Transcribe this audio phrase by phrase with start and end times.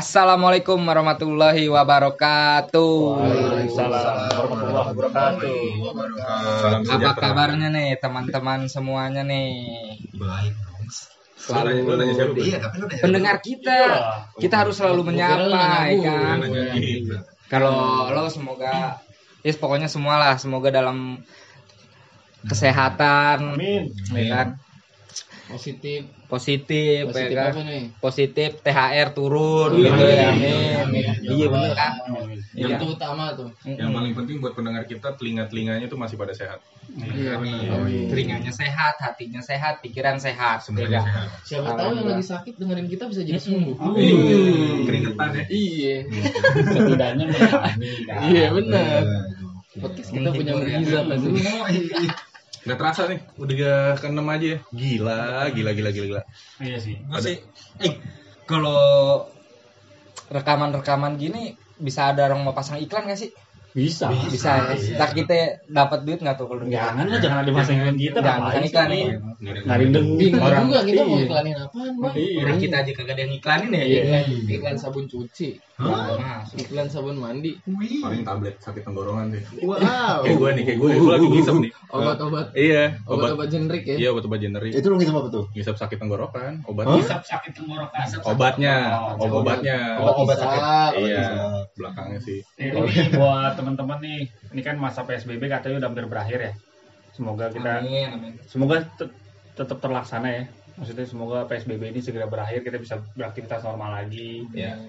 [0.00, 3.20] Assalamualaikum warahmatullahi wabarakatuh.
[3.20, 6.88] Waalaikumsalam warahmatullahi wabarakatuh.
[6.88, 9.60] Apa kabarnya nih teman-teman semuanya nih?
[10.16, 10.56] Baik.
[11.52, 12.32] Lu nanya- lu nanya siapa?
[12.32, 12.58] Iya.
[13.04, 13.76] Pendengar kita,
[14.40, 16.48] kita harus selalu menyapa, ya kan?
[16.80, 17.20] Gitu.
[17.52, 19.04] Kalau lo semoga,
[19.44, 21.20] ya pokoknya semua lah, semoga dalam
[22.48, 23.92] kesehatan, Amin.
[24.16, 24.48] ya kan?
[25.50, 27.50] Positif Positif, positif ya kan?
[27.50, 30.30] apa nih Positif, THR turun, gitu ya.
[30.30, 31.10] Amin.
[31.20, 31.92] Iya bener kan?
[32.52, 32.76] Iya.
[32.76, 36.62] itu utama tuh Yang paling penting buat pendengar kita telinga-telinganya tuh masih pada sehat.
[36.94, 37.34] iya
[38.06, 41.02] Telinganya sehat, hatinya sehat, pikiran sehat, Sebenarnya ya.
[41.02, 41.26] sehat.
[41.42, 44.14] siapa tahu yang lagi sakit dengerin kita bisa jadi sembuh Ih,
[44.84, 45.44] Keringetan ya.
[45.48, 45.96] iya
[46.64, 47.74] Setidaknya kan?
[48.24, 49.02] iya benar
[49.70, 52.29] Iya, podcast kita punya Menghibur ya.
[52.60, 53.56] Nggak terasa nih, udah
[53.96, 54.58] ke enam aja ya.
[54.68, 56.22] Gila, gila, gila, gila, gila.
[56.60, 56.96] Iya sih.
[57.08, 57.40] Masih,
[57.80, 57.92] eh,
[58.44, 59.24] kalau
[60.28, 63.32] rekaman-rekaman gini bisa ada orang mau pasang iklan gak sih?
[63.70, 64.06] Bisa.
[64.26, 64.96] Bisa, ya.
[64.96, 66.72] Ntar kita dapat duit nggak tuh kalau duit?
[66.72, 68.18] Jangan lah, jangan ada masangin kita.
[68.18, 69.04] Jangan iklan nih.
[69.40, 70.16] Ngarin dengki.
[70.20, 71.24] bingung Orang- juga kita mau Iya.
[71.24, 72.40] iklanin apaan bang Iya.
[72.40, 73.82] Orang kita aja kagak ada yang iklanin ya.
[73.82, 74.00] Iya.
[74.00, 74.24] iklan.
[74.50, 75.48] iklan sabun cuci
[75.80, 79.64] Nah, iklan sabun mandi Paling tablet sakit tenggorokan sih.
[79.64, 80.88] wow Kayak gue nih, kayak gue.
[80.92, 81.70] Gue lagi ngisep nih.
[81.88, 83.16] obat-obat Iya, obat.
[83.32, 84.70] obat-obat generik ya Iya, obat-obat generik.
[84.70, 85.44] Itu lu ngisep apa tuh?
[85.50, 86.84] Ngisep sakit tenggorokan, obat.
[87.00, 88.06] Hisap sakit tenggorokan.
[88.22, 88.74] Obatnya,
[89.16, 89.78] Oh, obatnya.
[90.00, 90.92] Obat sakit.
[91.00, 91.24] Iya,
[91.72, 92.38] belakangnya sih.
[92.56, 92.76] Ini
[93.16, 94.20] buat teman-teman nih,
[94.56, 96.52] ini kan masa PSBB katanya udah hampir berakhir ya.
[97.12, 98.32] Semoga kita Amin, amin.
[98.48, 99.12] semoga te-
[99.54, 100.44] tetap terlaksana ya.
[100.80, 104.48] Maksudnya semoga PSBB ini segera berakhir, kita bisa beraktivitas normal lagi.
[104.56, 104.80] Iya.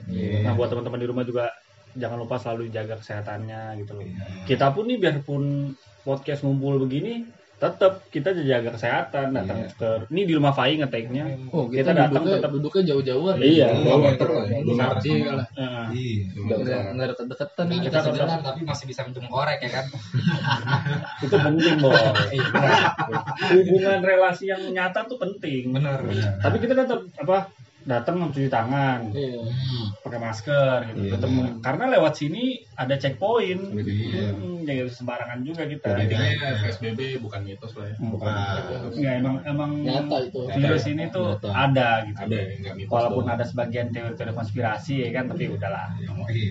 [0.48, 1.52] Nah, buat teman-teman di rumah juga
[1.92, 4.08] jangan lupa selalu jaga kesehatannya gitu loh.
[4.48, 5.76] Kita pun nih biarpun
[6.08, 7.28] podcast ngumpul begini,
[7.62, 11.30] tetap kita jaga kesehatan, datang ke ini di rumah Fai ngeteknya.
[11.48, 13.68] oh Kita kita, datang duduknya, tetap- duduknya jauh-jauhan Iya.
[13.78, 15.48] Dua meter lah Iya lah.
[15.54, 15.86] Heeh.
[15.94, 16.24] Iya.
[16.58, 19.86] nggak nggak deket-deketan nih Kita sebentar tapi masih bisa minum korek ya kan?
[21.24, 21.94] itu penting boy.
[22.34, 22.46] Iya,
[23.54, 25.70] Hubungan relasi yang nyata tuh penting.
[25.70, 26.02] bener.
[26.42, 27.38] Tapi kita tetap apa
[27.82, 29.42] datang mencuci tangan, iya
[30.02, 31.02] pakai masker gitu.
[31.10, 31.18] Iya.
[31.24, 33.74] Meng- karena lewat sini ada checkpoint.
[33.74, 34.34] Iya.
[34.34, 35.90] Hmm, jangan sembarangan juga kita.
[35.96, 36.30] Intinya
[36.62, 37.96] PSBB bukan mitos lah ya.
[37.98, 38.34] Bukan.
[38.94, 41.50] Enggak emang emang nyata itu virus ini tuh Nyata.
[41.50, 42.18] ada gitu.
[42.22, 42.92] Ada ya, nggak mitos.
[42.92, 43.34] Walaupun doang.
[43.34, 45.88] ada sebagian teori-teori konspirasi ya kan, tapi udahlah.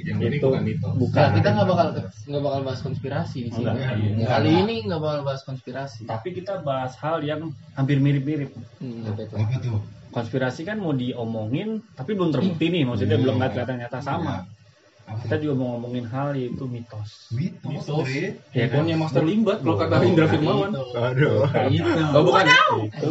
[0.02, 0.92] Yang ini Itu bukan mitos.
[0.98, 1.20] bukan.
[1.20, 1.88] Nah, kita nggak bakal
[2.26, 3.62] nggak bakal bahas konspirasi di sini.
[3.62, 3.76] Enggak.
[3.94, 4.26] Iya.
[4.26, 6.02] Kali ini nggak bakal bahas konspirasi.
[6.04, 8.50] Tapi kita bahas hal yang hampir mirip-mirip.
[8.82, 9.34] Hmm, apa itu?
[9.36, 9.78] Apa tuh?
[10.10, 12.82] Konspirasi kan mau diomongin, tapi belum terbukti nih.
[12.82, 13.22] Maksudnya Iya.
[13.22, 14.44] belum nggak kelihatan nyata sama.
[15.10, 15.26] Apa?
[15.26, 17.34] Kita juga mau ngomongin hal yaitu mitos.
[17.34, 17.82] Mitos.
[18.06, 18.38] Bre.
[18.54, 18.86] Ya kan?
[18.86, 20.70] Handphonenya Master Limbat kalau kata Indra Firmawan.
[20.70, 21.50] Aduh.
[21.66, 21.90] Itu.
[22.14, 22.44] Oh bukan.
[22.86, 23.08] Itu,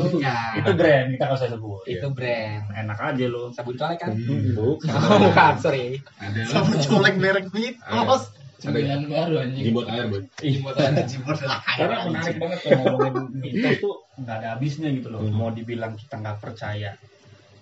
[0.55, 1.83] itu brand kita nggak usah sebut.
[1.83, 2.63] itu brand.
[2.71, 3.51] Enak aja lo.
[3.51, 4.15] Sabun colek kan?
[4.15, 4.87] Bukan.
[5.27, 5.99] Bukan, sorry.
[6.47, 8.31] Sama colek merek mitos.
[8.59, 9.63] Sembilan baru anjing.
[9.63, 10.21] Jibot air, Boy.
[10.43, 10.59] Ih,
[11.07, 11.59] Jibor lah.
[11.79, 15.23] Karena menarik banget kalau ngomongin mitos tuh nggak ada habisnya gitu loh.
[15.25, 16.91] Mau dibilang kita nggak percaya,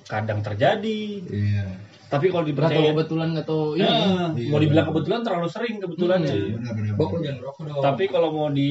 [0.05, 1.01] kadang terjadi.
[1.21, 1.65] Iya.
[2.07, 3.83] Tapi kalau dipercaya, kebetulan nggak tahu ini.
[3.83, 4.95] Eh, Iya, mau dibilang benar.
[4.95, 6.33] kebetulan terlalu sering kebetulannya.
[6.33, 6.55] Hmm.
[6.57, 6.93] Benar-benar.
[6.97, 7.83] Bok lu jangan rokok dong.
[7.83, 8.69] Tapi kalau mau di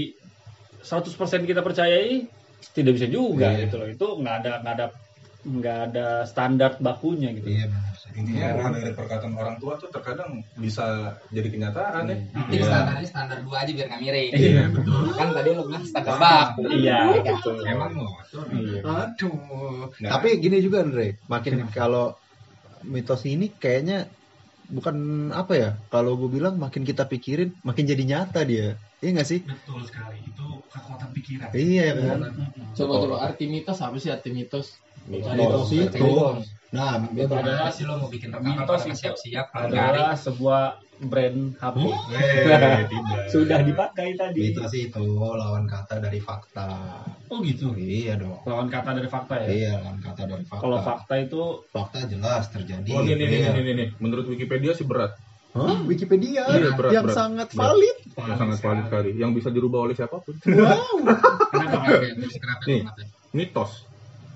[0.80, 2.26] 100% kita percayai,
[2.72, 3.68] tidak bisa juga Iya.
[3.68, 3.86] gitu loh.
[3.86, 4.86] Itu nggak ada nggak ada
[5.46, 7.46] nggak ada standar bakunya gitu.
[7.46, 7.94] Iya benar.
[8.16, 12.16] Intinya orang dari perkataan orang tua tuh terkadang bisa jadi kenyataan ya.
[12.32, 14.30] Penting standarnya standar dua aja biar nggak miring.
[14.32, 15.00] Iya, betul.
[15.12, 16.62] Kan tadi lu bilang standar baku.
[16.64, 17.50] Iya, gitu.
[17.68, 18.44] Emang ngotor.
[18.56, 18.80] Iya.
[18.82, 19.92] Aduh.
[20.00, 20.10] Nggak.
[20.16, 22.16] Tapi gini juga Andre, makin kalau
[22.88, 24.08] mitos ini kayaknya
[24.72, 25.70] bukan apa ya?
[25.92, 28.80] Kalau gue bilang makin kita pikirin, makin jadi nyata dia.
[29.04, 29.44] Iya nggak sih?
[29.44, 30.24] Betul sekali.
[30.24, 31.52] Itu kekuatan pikiran.
[31.52, 32.18] Iya kan.
[32.72, 34.80] Coba coba arti mitos apa sih arti mitos?
[35.06, 36.06] Mitos itu.
[36.66, 39.54] Nah, Itu adalah sih lo mau bikin rekaman Mitos itu siap-siap.
[39.54, 40.62] Adalah sebuah
[40.98, 41.76] brand HP.
[41.78, 41.92] Eh.
[43.32, 44.50] Sudah dipakai tadi.
[44.50, 46.68] mitos itu lawan kata dari fakta.
[47.28, 47.70] Oh gitu.
[47.72, 48.42] Iya dong.
[48.42, 49.48] Lawan kata dari fakta ya.
[49.48, 50.62] Iya, lawan kata dari fakta.
[50.62, 52.90] Kalau fakta itu fakta jelas terjadi.
[52.90, 53.50] Oh, ini, ini, Iya.
[53.52, 53.84] ini, ini, ini.
[53.96, 55.14] Menurut Wikipedia sih berat.
[55.52, 55.80] Hah?
[55.84, 57.16] Wikipedia Iya, berat, yang berat.
[57.16, 57.60] sangat Berat.
[57.72, 57.96] valid.
[58.16, 59.10] Yang sangat valid sekali.
[59.16, 60.34] Yang bisa dirubah oleh siapa pun.
[60.42, 61.16] kenapa?
[61.52, 61.88] Kenapa
[62.66, 62.82] Nih.
[63.32, 63.72] Mitos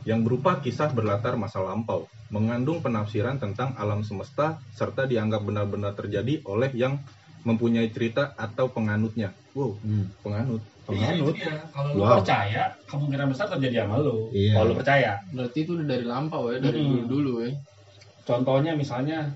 [0.09, 6.41] yang berupa kisah berlatar masa lampau, mengandung penafsiran tentang alam semesta serta dianggap benar-benar terjadi
[6.49, 7.01] oleh yang
[7.45, 9.33] mempunyai cerita atau penganutnya.
[9.57, 10.13] Wow, Hmm.
[10.21, 10.63] penganut.
[10.85, 11.35] Penganut.
[11.73, 12.21] Kalau lu Wow.
[12.21, 14.29] percaya, kemungkinan besar terjadi sama lu.
[14.35, 14.59] Iya.
[14.59, 15.13] Kalau lu percaya.
[15.31, 16.91] Berarti itu udah dari lampau ya, dari Hmm.
[16.91, 17.51] dulu dulu ya.
[18.27, 19.33] Contohnya misalnya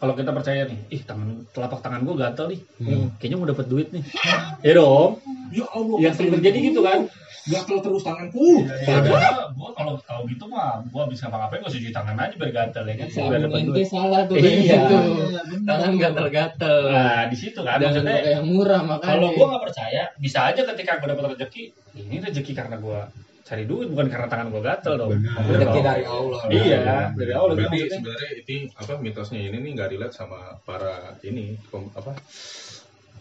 [0.00, 2.60] kalau kita percaya nih, ih tangan telapak tangan gua gatel nih.
[2.80, 3.12] Hmm.
[3.20, 4.04] Kayaknya mau dapat duit nih.
[4.66, 5.20] ya dong.
[5.52, 5.96] Ya Allah.
[6.00, 7.00] Yang sering terjadi gitu kan.
[7.46, 8.68] Gatel terus tanganku.
[8.84, 12.84] Padahal gua kalau tahu gitu mah gua bisa ngapain gua cuci tangan aja biar gatel
[12.84, 13.06] ya kan.
[13.06, 13.86] Biar Sabun dapat duit.
[13.86, 14.44] salah tuh Iya.
[14.44, 14.96] kayak gitu.
[15.00, 15.66] Iya, bener.
[15.66, 16.78] Tangan gatel-gatel.
[16.90, 19.10] Nah, di situ kan Jangan maksudnya yang murah makanya.
[19.14, 21.62] kalau gua nggak percaya bisa aja ketika gua dapat rezeki
[21.96, 23.00] ini rezeki karena gua
[23.40, 25.10] cari duit bukan karena tangan gua gatel dong.
[25.50, 26.40] Rezeki dari Allah.
[26.46, 26.80] Iya,
[27.16, 31.56] dari awal Berarti sebenarnya itu apa mitosnya ini nih nggak relate sama para ini
[31.96, 32.14] apa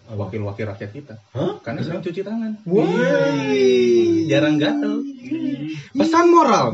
[0.10, 1.16] wakil-wakil rakyat kita.
[1.32, 1.62] Hah?
[1.62, 2.58] Karena sering cuci tangan.
[2.66, 2.86] Wah,
[4.26, 5.06] Jarang gatel.
[5.90, 6.74] pesan moral.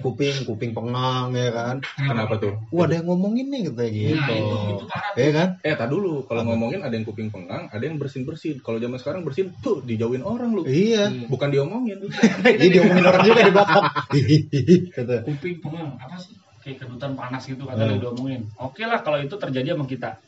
[0.00, 1.76] kuping, kuping pengang ya kan.
[1.96, 2.56] Kenapa tuh?
[2.68, 4.16] Wah, ada yang ngomongin nih katanya gitu.
[4.16, 5.12] Nah, itu itu parah.
[5.14, 5.48] Ya kan?
[5.60, 6.24] Eh, tak dulu.
[6.24, 8.60] Kalau ngomongin ada yang kuping pengang, ada yang bersin-bersin.
[8.60, 10.62] Kalau zaman sekarang bersin, tuh dijauhin orang lu.
[10.64, 11.08] Iya.
[11.28, 12.00] Bukan diomongin.
[12.44, 13.84] Jadi diomongin orang juga di belakang.
[14.92, 15.16] Kata.
[15.28, 17.96] kuping pengang apa sih kayak kedutan panas gitu kata Hmm.
[17.96, 20.18] lu diomongin oke lah kalau itu terjadi sama kita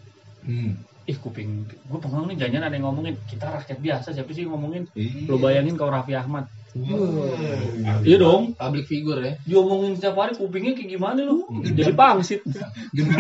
[0.40, 0.72] Hmm.
[1.10, 4.54] Ih kuping gue pengang nih jangan ada yang ngomongin kita rakyat biasa siapa sih yang
[4.54, 5.26] ngomongin Iya.
[5.26, 7.98] lu bayangin kalau Raffi Ahmad Wah.
[8.06, 9.32] iya dong public figure ya.
[9.42, 11.42] diomongin setiap hari kupingnya kayak gimana lu
[11.74, 12.46] jadi pangsit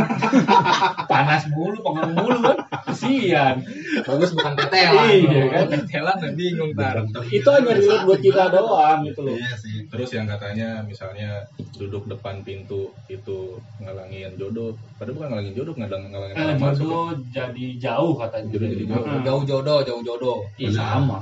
[1.10, 2.58] panas mulu pengang mulu kan
[2.90, 3.56] kesian
[4.00, 5.06] Bagus bukan tetelan.
[5.18, 5.66] Iya, kan?
[5.82, 7.02] Tetelan bingung tar.
[7.30, 9.76] itu hanya relate buat kita doang gitu loh Iya sih.
[9.90, 11.42] Terus yang katanya misalnya
[11.74, 14.78] duduk depan pintu itu ngalangin jodoh.
[14.94, 19.04] Padahal bukan ngalangin jodoh, ngalang ngalangin eh, jodoh jadi jauh katanya Jodoh jadi jauh.
[19.26, 20.38] Jauh jodoh, jauh jodoh.
[20.60, 21.18] Iya, sama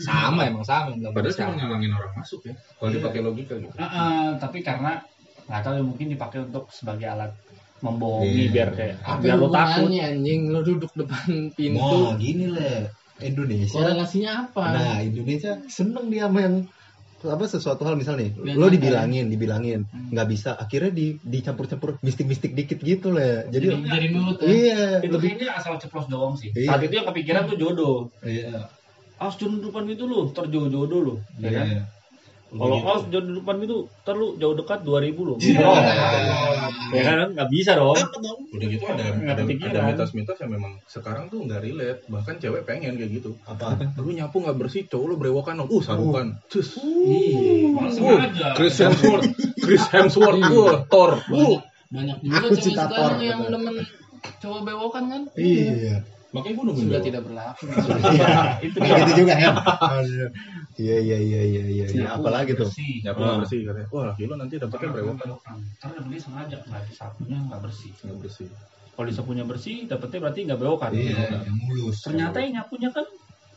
[0.00, 0.96] Sama emang sama.
[0.96, 1.50] belum Padahal bisa.
[1.52, 2.54] cuma ngalangin orang masuk ya.
[2.72, 2.96] Kalau Iya.
[2.96, 3.74] dipakai logika gitu.
[3.74, 4.92] Heeh, tapi karena
[5.42, 7.32] nggak tahu ya mungkin dipakai untuk sebagai alat
[7.78, 8.52] membohongi Iya.
[8.52, 9.90] biar kayak Apa biar lo takut.
[9.90, 11.98] anjing lu duduk depan Wah, pintu.
[12.16, 12.86] gini lah.
[13.18, 13.74] Indonesia.
[13.76, 14.64] Korelasinya apa?
[14.68, 16.56] Nah, Indonesia seneng dia sama yang
[17.22, 20.10] apa sesuatu hal misal nih lo dibilangin dibilangin Hmm.
[20.10, 24.46] nggak bisa akhirnya di dicampur-campur mistik-mistik dikit gitu lah jadi jadi jadi nurut ya.
[24.48, 26.50] iya Itu lebih kayaknya asal ceplos doang sih.
[26.50, 26.66] Iya.
[26.66, 28.10] Saat itu yang kepikiran tuh jodoh.
[28.22, 28.66] iya
[29.22, 31.14] Awas jodoh depan itu lu, terjauh jodoh lu.
[31.38, 31.66] Ya kan?
[31.70, 31.82] iya
[32.52, 32.84] Kalau Gitu.
[32.84, 35.34] awas jodoh depan itu, ntar lu jauh dekat 2000 lu.
[35.40, 35.62] Iya.
[35.64, 35.78] Oh.
[36.92, 37.96] ya kan nggak bisa dong.
[38.52, 42.00] Udah gitu ada ada, ada mitos-mitos yang memang sekarang tuh nggak relate.
[42.12, 43.40] Bahkan cewek pengen kayak gitu.
[43.48, 45.64] apa Lu nyapu nggak bersih, cowok lu berewokan.
[45.64, 46.36] Uh, sarukan.
[46.52, 46.76] Cus.
[47.72, 48.46] Malah sengaja.
[48.52, 49.30] Chris Hemsworth,
[49.64, 51.24] Chris Hemsworth, uh, Thor.
[51.32, 51.56] Uh.
[51.88, 53.80] Banyak juga cewek sekarang yang demen
[54.42, 55.22] cowok bewokan kan?
[55.38, 56.02] iya
[56.32, 57.08] Makanya gue nungguin Sudah bewok.
[57.08, 57.64] tidak berlaku.
[58.16, 59.50] iya itu gitu juga ya
[60.74, 62.94] iya iya iya iya iya iya Nyapu apalagi tuh bersih.
[63.04, 63.88] Nyapu nggak bersih katanya.
[63.92, 65.28] Wah, laki lu nanti dapetnya berewokan.
[65.76, 67.90] Ntar dia sengaja nggak disapunya nggak bersih.
[68.00, 68.48] Nggak bersih.
[68.92, 70.90] Kalau disapunya bersih, dapetnya berarti nggak bewokan.
[70.92, 71.24] Iya.
[71.42, 71.96] yang mulus.
[72.00, 73.06] Ternyata yang nyapunya kan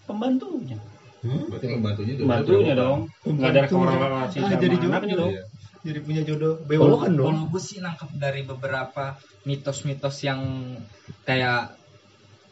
[0.04, 0.78] pembantunya.
[1.26, 3.08] Berarti pembantunya juga Pembantunya berewokan.
[3.24, 3.36] dong.
[3.36, 5.16] Nggak ada korelasi Ah, sama jadi jodoh.
[5.16, 5.32] dong.
[5.32, 5.44] Iya.
[5.86, 9.14] jadi punya jodoh bewokan dong Kalau gue sih nangkep dari beberapa
[9.46, 10.42] mitos-mitos yang
[11.22, 11.78] kayak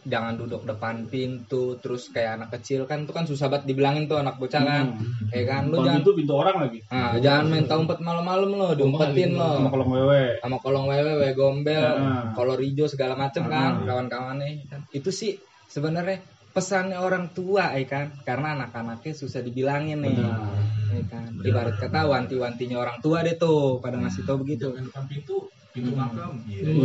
[0.03, 4.19] jangan duduk depan pintu, terus kayak anak kecil kan itu kan susah banget dibilangin tuh
[4.19, 5.31] anak bocah kan, Hmm.
[5.31, 6.79] ya kan lu jangan, pintu pintu orang lagi.
[6.91, 10.23] nah, jangan main umpet malam-malam lo, diumpetin lo, Sama kolong wewe.
[10.43, 12.35] sama kolong wewe, wewe gombel, Ah.
[12.35, 13.85] kolor hijau segala macem kan, Ah.
[13.87, 14.83] kawan-kawannya kan.
[14.91, 15.39] Itu sih
[15.71, 16.19] sebenarnya
[16.53, 20.19] pesannya orang tua ya kan, karena anak-anaknya susah dibilangin nih.
[20.93, 21.31] Ya kan?
[21.41, 24.69] Ibarat kata wanti-wantinya orang tua deh tuh pada ngasih tau begitu.
[24.69, 26.37] Depan pintu, pintu makam.
[26.45, 26.69] Iya.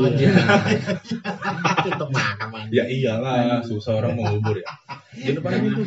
[1.93, 4.67] untuk makam Ya iyalah, susah orang mau ngubur ya.
[5.13, 5.83] Di depan pintu.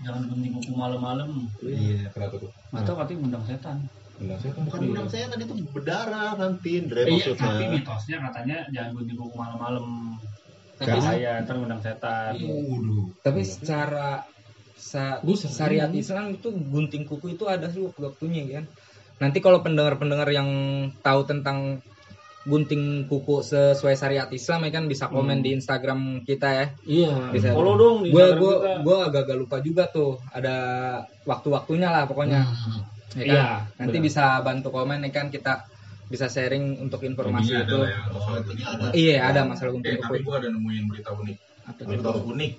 [0.00, 1.30] Jangan gunting kuku malam-malam.
[1.62, 2.50] iya Kenapa tuh?
[2.72, 3.76] Atau katanya ngundang setan.
[4.20, 4.68] Saya kan.
[4.68, 9.16] bukan undang saya tadi itu berdarah nanti Dre Iya, tapi maksudnya mitosnya katanya jangan gunting
[9.16, 9.86] kuku malam-malam.
[10.76, 12.32] Tapi, Bahaya, ntar ngundang setan.
[12.36, 13.06] Waduh.
[13.20, 14.24] tapi secara
[14.80, 18.64] sa- syariat Islam itu gunting kuku itu ada sih waktu-waktunya kan.
[19.20, 20.48] Nanti kalau pendengar-pendengar yang
[21.04, 21.84] tahu tentang
[22.42, 25.44] gunting kuku sesuai syariat Islam ya kan bisa komen Hmm.
[25.44, 26.66] di Instagram kita ya.
[26.82, 27.12] Iya.
[27.30, 27.52] Bisa.
[27.52, 30.56] Follow dong di Gue gue gue agak-agak lupa juga tuh ada
[31.22, 32.40] waktu-waktunya lah pokoknya.
[32.40, 32.80] Hmm.
[33.12, 33.26] Ya kan?
[33.26, 34.06] Iya, Nanti benar.
[34.06, 35.66] bisa bantu komen ya kan kita
[36.06, 37.74] bisa sharing untuk informasi Intinya itu.
[37.76, 38.82] adalah ya, masalah gunting ada.
[38.82, 38.96] kuku.
[38.96, 40.24] Iya ada masalah Eh, gunting tapi kuku.
[40.24, 41.36] gue ada nemuin berita unik.
[41.66, 41.80] Apa?
[41.86, 42.52] Mitos unik.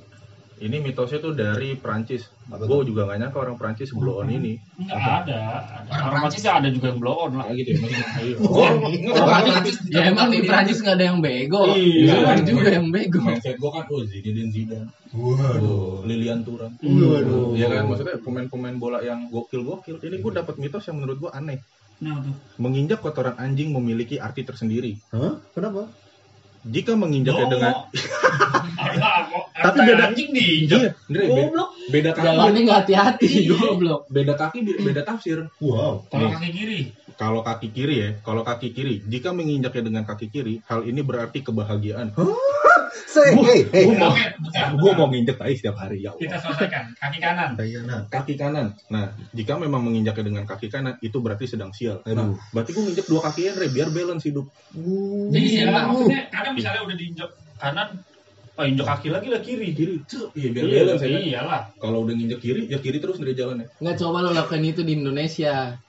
[0.62, 2.30] Ini mitosnya tuh dari Prancis.
[2.46, 4.62] Gue juga gak nyangka orang Prancis blow on ini.
[4.78, 5.38] Enggak ada.
[5.58, 5.90] ada.
[5.90, 7.50] Orang Orang Prancis ada juga yang blow on lah.
[7.50, 7.80] Ah gitu ya.
[8.22, 8.36] Iya.
[8.38, 8.68] Gue
[9.18, 11.66] Orang Prancis, ya emang di Prancis nggak ada yang bego.
[11.74, 12.14] Iya.
[12.38, 13.20] Ada juga yang bego.
[13.26, 14.88] mindset gue kan oh Zinedine Zidane,
[15.18, 15.66] Waduh.
[15.66, 16.78] oh, Lilian Thuram.
[16.78, 17.58] Waduh.
[17.58, 19.98] Ya kan maksudnya pemain-pemain bola yang gokil-gokil.
[19.98, 21.58] Ini gue dapat mitos yang menurut gue aneh.
[22.06, 22.38] Nah, tuh.
[22.62, 25.02] Menginjak kotoran anjing memiliki arti tersendiri.
[25.10, 25.42] Hah?
[25.58, 25.90] kenapa
[26.62, 27.50] Jika menginjaknya Oh.
[27.50, 27.74] dengan.
[29.62, 30.80] Tapi beda- anjing diinjak.
[30.82, 31.70] Iya, Andre, be- Goblok.
[31.88, 34.02] beda kaki, Jalannya nggak hati-hati, goblok.
[34.08, 35.40] beda kaki, be- beda tafsir.
[35.58, 36.82] wow Kalau kaki kiri.
[37.14, 41.42] Kalau kaki kiri ya, kalau kaki kiri, jika menginjaknya dengan kaki kiri, hal ini berarti
[41.42, 42.18] kebahagiaan.
[43.12, 43.86] Say, hey, hey.
[43.92, 44.72] Oke, bentar.
[44.74, 46.44] Gue mau nginjek tai setiap hari ya Kita Allah.
[46.48, 46.84] selesaikan.
[46.96, 47.50] Kaki kanan.
[47.60, 48.08] Iya, nah.
[48.08, 48.68] Kaki kanan.
[48.88, 52.00] Nah, jika memang menginjaknya dengan kaki kanan, itu berarti sedang sial.
[52.02, 52.16] Aduh.
[52.16, 54.48] Nah, berarti gue nginjek dua kaki Andre biar balance hidup.
[55.28, 57.88] Iya, maksudnya kadang misalnya udah diinjek kanan,
[58.62, 59.74] oh injek kaki lagi lah kiri.
[59.74, 60.38] Kiri, cek.
[60.38, 61.22] Iya, biar Iya, balance ya kan.
[61.26, 61.62] iyalah.
[61.82, 63.68] Kalau udah nginjek kiri, ya kiri terus dari jalannya.
[63.82, 65.82] Nggak coba lo lakukan itu di Indonesia.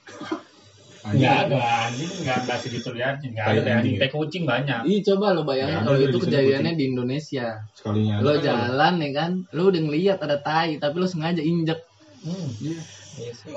[1.02, 1.58] Enggak ada
[1.90, 4.80] anjing, enggak ada segitu lihat, enggak ada kayak anjing, tai kucing banyak.
[4.86, 7.46] Ih coba lo bayangin kalau itu kejadiannya di Indonesia.
[7.74, 11.82] Sekalinya Lo kan jalan ya kan, lo udah ngeliat ada tai, tapi lo sengaja injek.
[12.22, 12.78] Hmm.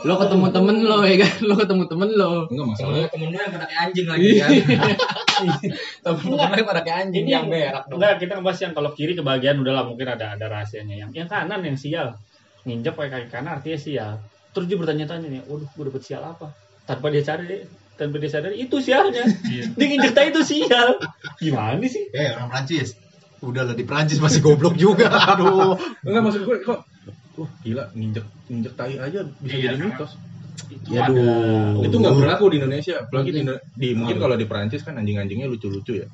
[0.09, 2.49] Lo ketemu temen lo ya kan, lo ketemu temen lo.
[2.49, 3.07] Enggak masalahnya.
[3.13, 4.49] temen lu yang kayak anjing lagi kan
[5.43, 9.55] yang pada kayak anjing Ini yang berak dong Enggak, kita ngebahas yang kalau kiri kebagian
[9.59, 12.15] udahlah mungkin ada ada rahasianya yang yang kanan yang sial.
[12.65, 14.13] Nginjek pakai kaki kanan artinya sial.
[14.55, 16.47] Terus dia bertanya-tanya nih, waduh, gue dapet sial apa?
[16.87, 17.61] Tanpa dia cari,
[17.93, 19.27] tanpa dia sadari itu sialnya.
[19.77, 20.97] dia nginjek tai itu sial.
[21.37, 22.07] Gimana sih?
[22.09, 22.95] Eh orang Prancis.
[23.43, 25.11] Udah lah di Prancis masih goblok juga.
[25.35, 25.75] Aduh.
[26.01, 26.81] Enggak maksud gue kok
[27.35, 30.11] Wah gila nginjek nginjek tai aja bisa Iya, jadi karena- mitos.
[30.71, 31.17] Itu Ya, ada.
[31.17, 31.83] aduh.
[31.83, 33.41] Itu nggak berlaku di Indonesia, apalagi di,
[33.75, 36.07] di mungkin kalau di Perancis kan anjing-anjingnya lucu-lucu ya.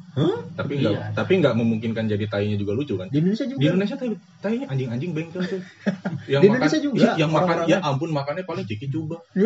[0.51, 1.05] Tapi nggak Iya.
[1.13, 3.07] tapi nggak memungkinkan jadi tainya juga lucu kan.
[3.07, 3.59] Di Indonesia juga.
[3.59, 4.09] Di Indonesia tai
[4.41, 5.61] tainya anjing-anjing bengkel tuh.
[6.31, 7.67] Yang Di Indonesia juga, Yang makan orang-orang.
[7.69, 9.17] ya ampun makannya paling ciki coba.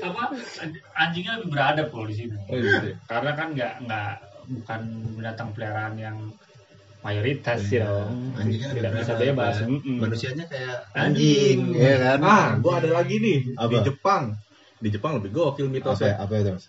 [0.00, 0.22] apa
[0.94, 2.34] anjingnya lebih beradab kalau di sini.
[2.46, 2.96] Oh, gitu ya.
[3.04, 4.10] Karena kan nggak nggak
[4.50, 4.80] bukan
[5.14, 6.16] binatang peliharaan yang
[7.00, 7.76] mayoritas Iya.
[7.76, 8.12] ya dong.
[8.34, 9.54] Anjingnya Tidak bisa bebas.
[9.56, 9.66] ya.
[9.70, 12.18] Manusianya kayak Anjing, ya kan?
[12.20, 13.70] Ah, gua ada lagi nih Apa?
[13.70, 14.22] di Jepang.
[14.76, 16.14] Di Jepang lebih gokil apa, mitosnya.
[16.16, 16.50] apa itu?
[16.54, 16.66] Mas?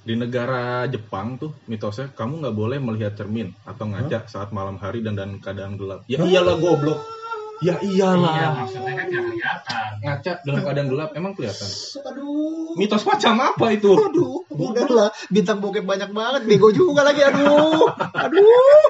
[0.00, 5.00] Di negara Jepang tuh mitosnya kamu nggak boleh melihat cermin atau ngaca saat malam hari
[5.00, 6.04] dan dalam keadaan gelap.
[6.04, 7.00] Ya iyalah goblok.
[7.62, 8.66] Ya Iya, iyalah.
[8.66, 9.90] maksudnya kan nggak kelihatan.
[10.02, 11.70] Ngaca dalam keadaan gelap emang kelihatan.
[12.04, 12.76] Aduh.
[12.76, 13.94] Mitos macam apa itu?
[13.94, 17.88] Aduh, udahlah bintang bokep banyak banget, bego juga lagi aduh.
[18.28, 18.84] Aduh.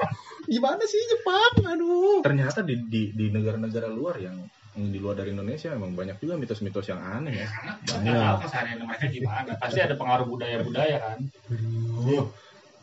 [0.45, 1.53] Gimana sih Jepang?
[1.65, 2.21] Aduh.
[2.21, 4.37] Ternyata di di di negara-negara luar yang
[4.75, 7.47] yang di luar dari Indonesia emang banyak juga mitos-mitos yang aneh ya.
[7.87, 9.51] Karena tahu keseharian mereka gimana.
[9.55, 11.19] Pasti ada pengaruh budaya-budaya kan.
[11.51, 12.27] Aduh.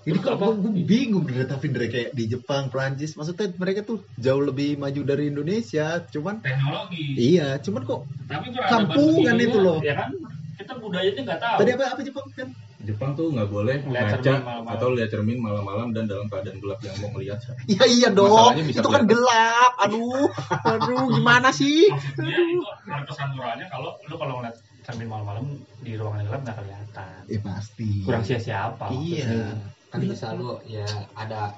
[0.03, 4.43] Ini kok gue, gue bingung tapi dari kayak di Jepang, Prancis, maksudnya mereka tuh jauh
[4.43, 7.39] lebih maju dari Indonesia, cuman Teknologi.
[7.39, 9.79] iya, cuman kok Tapi Kampungan itu loh.
[9.79, 10.11] Ya kan
[10.59, 11.57] kita budayanya nggak tahu.
[11.63, 12.49] tadi apa apa Jepang kan?
[12.83, 14.35] Jepang tuh nggak boleh Lihat ngaca
[14.67, 17.39] atau lihat cermin malam-malam dan dalam keadaan gelap yang mau melihat.
[17.71, 19.07] Iya iya dong, itu kan kelihatan.
[19.07, 19.73] gelap.
[19.79, 20.27] Aduh,
[20.67, 21.87] aduh gimana sih?
[21.87, 25.47] Maksudnya itu ada pesan moralnya kalau lu kalau ngeliat cermin malam-malam
[25.79, 27.21] di ruangan gelap nggak kelihatan.
[27.31, 27.91] Ya pasti.
[28.03, 28.87] Kurang sia-siapa.
[28.91, 29.59] Iya.
[29.93, 31.53] kan bisa lu ya ada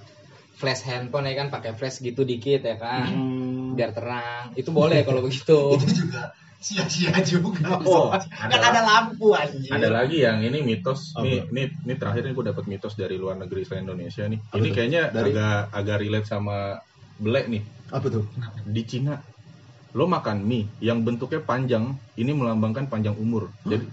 [0.54, 3.78] flash handphone ya kan pakai flash gitu dikit ya kan Hmm.
[3.78, 7.76] biar terang itu boleh kalau begitu itu juga sia-sia juga.
[7.85, 9.68] Oh, kan ada lampu anjing.
[9.68, 11.12] Ada lagi yang ini mitos.
[11.12, 11.26] Apa?
[11.26, 14.40] Nih, nih, nih terakhir nih gue dapat mitos dari luar negeri selain Indonesia nih.
[14.40, 14.75] Apa ini tuh?
[14.75, 15.30] kayaknya Dari?
[15.37, 16.80] agak agak relate sama
[17.21, 17.62] Black nih.
[17.92, 18.25] Apa tuh?
[18.64, 19.21] Di Cina
[19.94, 23.52] lo makan mie yang bentuknya panjang, ini melambangkan panjang umur.
[23.62, 23.87] Jadi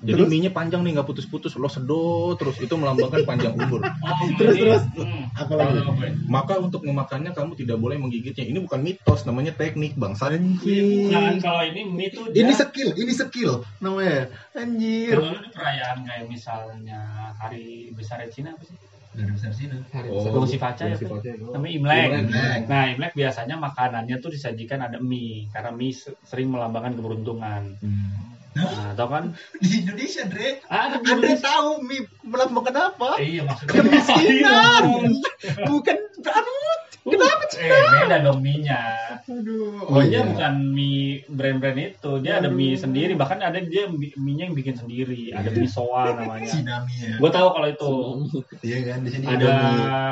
[0.00, 0.28] jadi Terus?
[0.28, 3.80] mie-nya panjang nih nggak putus-putus, lo sedot terus itu melambangkan panjang umur.
[4.00, 4.82] Oh, Terus, ini- terus.
[4.94, 5.24] Hmm.
[5.32, 5.80] Apa lagi?
[6.26, 8.44] Maka untuk memakannya kamu tidak boleh menggigitnya.
[8.44, 10.28] Ini bukan mitos, namanya teknik bangsa.
[10.30, 10.40] Nah,
[11.38, 14.28] kalau ini mie tuh dia- Ini skill, ini skill namanya.
[14.52, 15.16] Anjir.
[15.16, 17.00] kalau di perayaan kayak misalnya
[17.34, 18.76] hari besar Cina apa sih?
[19.10, 19.74] Dari besar sini.
[19.90, 20.30] hari Oh, besar.
[20.30, 20.60] Ya, Pak?
[20.62, 21.34] Faca, ya.
[21.50, 22.06] Namanya Imlek.
[22.06, 22.62] Imlek.
[22.66, 27.74] Nah, Imlek biasanya makanannya tuh disajikan ada mie karena mie se- sering melambangkan keberuntungan.
[28.50, 29.24] Nah, tau kan?
[29.56, 30.58] Di Indonesia, Dre.
[30.64, 31.38] Ada Anda Indonesia.
[31.40, 33.10] tahu mie melambangkan apa?
[33.18, 34.84] Eh, iya maksudnya Kemiskinan.
[35.66, 36.78] Bukan aduh.
[37.00, 37.66] Kenapa Eh,
[37.96, 38.80] beda dong mie-nya.
[39.24, 39.88] Aduh.
[39.88, 42.12] Mie-nya bukan mie brand-brand itu.
[42.20, 45.30] Dia ada mie sendiri, bahkan ada dia mie- mie-nya yang bikin sendiri.
[45.30, 46.50] Ada mie soa namanya.
[46.50, 47.16] Sinami ya.
[47.16, 47.92] Gue tahu kalau itu.
[48.60, 49.52] Iya kan di sini Ada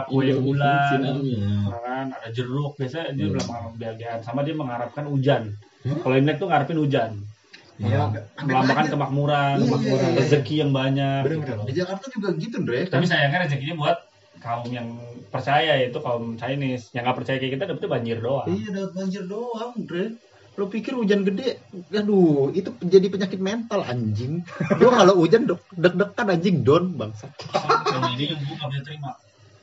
[0.07, 1.33] kue bulan, Tsunami.
[1.69, 2.07] kan?
[2.15, 2.73] Ada jeruk.
[2.75, 3.33] Biasanya dia Hmm.
[3.37, 4.19] melambangkan kebahagiaan.
[4.23, 5.43] Sama dia mengharapkan hujan.
[5.81, 5.99] Hmm?
[6.01, 7.11] Kalau Imlek tuh ngarepin hujan.
[7.79, 8.11] Iya.
[8.39, 10.19] Melambangkan kemakmuran, Iya, iya, iya.
[10.19, 11.21] rezeki yang banyak.
[11.23, 11.47] Bener-bener.
[11.47, 11.65] gitu loh.
[11.65, 12.81] Di Jakarta juga gitu, Dre.
[12.85, 13.99] Tapi sayangnya rezekinya buat
[14.39, 14.89] kaum yang
[15.29, 16.91] percaya itu kaum Chinese.
[16.91, 18.47] Yang nggak percaya kayak kita dapetnya banjir doang.
[18.47, 20.05] Iya, dapat banjir doang, Dre.
[20.55, 21.63] Lo pikir hujan gede?
[21.93, 24.43] Aduh, itu jadi penyakit mental anjing.
[24.83, 27.31] Lo kalau hujan deg- deg-degan anjing don bangsa.
[27.87, 29.11] Yang ini yang gue nggak bisa terima.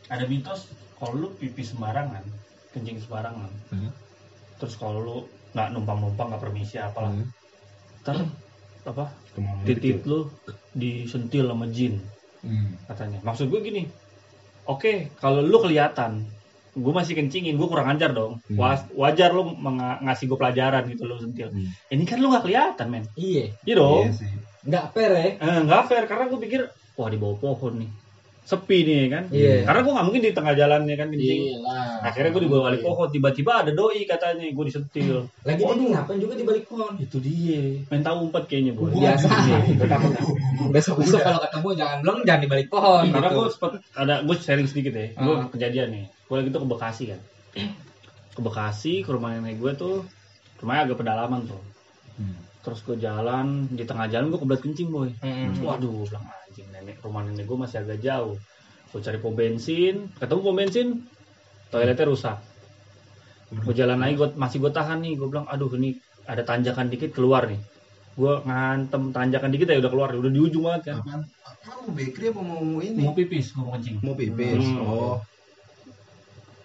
[0.07, 2.24] Ada mitos kalau lu pipi sembarangan,
[2.72, 3.51] kencing sembarangan.
[3.75, 3.91] Hmm.
[4.55, 5.15] Terus kalau lu
[5.51, 7.12] nggak numpang-numpang nggak permisi apalah.
[7.12, 7.27] Hmm.
[8.05, 8.29] Ntar
[8.85, 9.05] apa?
[9.65, 10.29] Titik lu
[10.71, 11.97] disentil sama jin
[12.39, 12.77] Hmm.
[12.85, 13.17] katanya.
[13.19, 13.89] Maksud gue gini.
[14.63, 16.29] Oke, kalau lu kelihatan
[16.71, 18.38] gue masih kencingin, gue kurang ajar dong.
[18.45, 18.55] Hmm.
[18.55, 19.50] Was- Wajar lu
[20.00, 21.50] ngasih gue pelajaran gitu lu sentil.
[21.50, 21.65] Hmm.
[21.89, 23.03] Ini kan lu nggak kelihatan, men.
[23.15, 24.05] iya Iya dong.
[24.05, 24.29] Iya sih.
[24.62, 26.62] nggak fair ya Eh, nggak fair karena gue pikir
[26.95, 27.89] wah di bawah pohon nih
[28.45, 29.23] sepi nih kan.
[29.33, 29.65] Iya.
[29.65, 31.41] Karena gue nggak mungkin di tengah jalan ya kan kencing.
[31.49, 32.05] Iya lah.
[32.05, 35.25] Akhirnya gue dibawa balik pohon, tiba-tiba ada doi katanya, gue disetil.
[35.41, 36.93] Lagi tadi ngapain juga di balik pohon?
[37.01, 38.77] Itu dia, main tahu umpet kayaknya.
[38.77, 39.27] Biasa.
[39.27, 40.13] Iya, gue takut.
[40.69, 43.03] Besok besok kalau ketemu jangan belum jangan di balik pohon.
[43.09, 43.37] Karena gitu.
[43.41, 45.07] gue sempet ada, gue sharing sedikit ya.
[45.17, 45.49] Gue Ah.
[45.49, 46.05] kejadian nih.
[46.29, 47.21] Gue lagi tuh ke Bekasi kan.
[48.37, 50.05] Ke Bekasi, ke rumah nenek gue tuh,
[50.61, 51.61] rumahnya agak pedalaman tuh.
[52.65, 55.10] Terus gue jalan, di tengah jalan gue kebelet kencing boy.
[55.22, 55.62] Mm-mm.
[55.62, 58.34] Waduh, bilang anjing nenek rumah nenek gue masih agak jauh.
[58.89, 60.88] Gue cari pom bensin, ketemu pom bensin,
[61.69, 62.38] toiletnya rusak.
[63.53, 65.13] Gue jalan lagi, gue masih gue tahan nih.
[65.13, 65.93] Gue bilang, aduh ini
[66.25, 67.62] ada tanjakan dikit keluar nih.
[68.17, 71.05] Gue ngantem tanjakan dikit ya udah keluar, udah di ujung banget kan.
[71.05, 71.22] Apaan?
[71.45, 72.98] Apaan mau bakery apa mau ini?
[73.03, 73.95] Mau pipis, gue mau kencing.
[74.01, 74.63] Mau pipis.
[74.63, 74.81] Hmm.
[74.81, 75.15] Oh.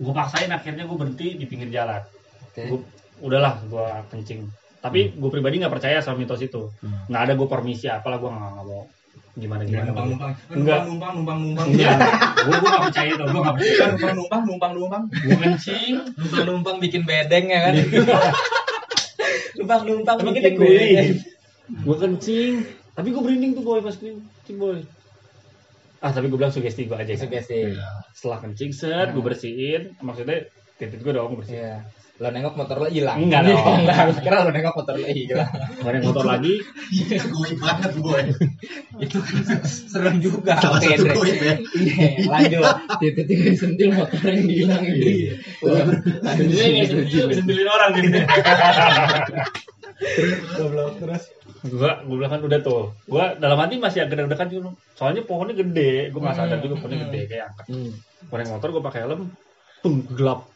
[0.01, 2.01] Gue paksain akhirnya gue berhenti di pinggir jalan.
[2.49, 2.63] Oke.
[2.73, 2.89] Gua-
[3.21, 4.49] udahlah gue kencing.
[4.81, 6.73] Tapi gue pribadi nggak percaya sama mitos itu.
[6.81, 7.05] Hmm.
[7.07, 8.89] Nggak ada gue permisi apalah gue nggak mau
[9.31, 9.95] gimana gimana.
[9.95, 10.81] numpang numpang Enggak.
[10.91, 11.97] numpang numpang numpang Enggak,
[12.35, 13.87] gue gue nggak percaya itu, gue nggak percaya.
[13.87, 17.75] numpang numpang numpang numpang Gue kencing, Numpang-numpang bikin bedeng ya kan?
[19.57, 20.77] Numpang-numpang Tapi bikin kita kuli.
[20.77, 21.11] bedeng.
[21.71, 22.53] gue kencing,
[22.93, 24.83] tapi gue berinding tuh boy pas kencing boy.
[26.01, 27.13] Ah tapi gue bilang sugesti gue aja.
[27.15, 27.23] kan.
[27.23, 27.61] Sugesti.
[28.11, 31.61] Setelah kencing set, gue bersihin, maksudnya titik gue dong gue bersihin.
[31.61, 31.77] Iya.
[32.21, 33.17] Lo nengok motor lo hilang.
[33.17, 33.81] Enggak dong.
[33.81, 35.49] Enggak, kira lo nengok motor lo hilang.
[35.81, 36.55] Ada motor lagi,
[36.93, 38.23] Iya, goib banget boy.
[39.09, 40.61] Itu kan serem juga.
[40.61, 41.55] Salah Oke, satu goib ya.
[41.81, 42.65] Iya, lanjut.
[43.01, 45.05] Tiba-tiba disentil motor yang hilang gitu.
[45.65, 48.21] Dia nggak sentil, sentilin orang gitu.
[50.57, 51.25] Goblok terus.
[51.61, 51.77] gue
[52.09, 56.09] gue bilang kan udah tuh gue dalam hati masih agak deg-degan juga soalnya pohonnya gede
[56.09, 57.93] gue nggak sadar juga pohonnya gede kayak angkat Hmm.
[58.33, 59.29] gue motor gue pakai helm
[59.85, 60.49] pung gelap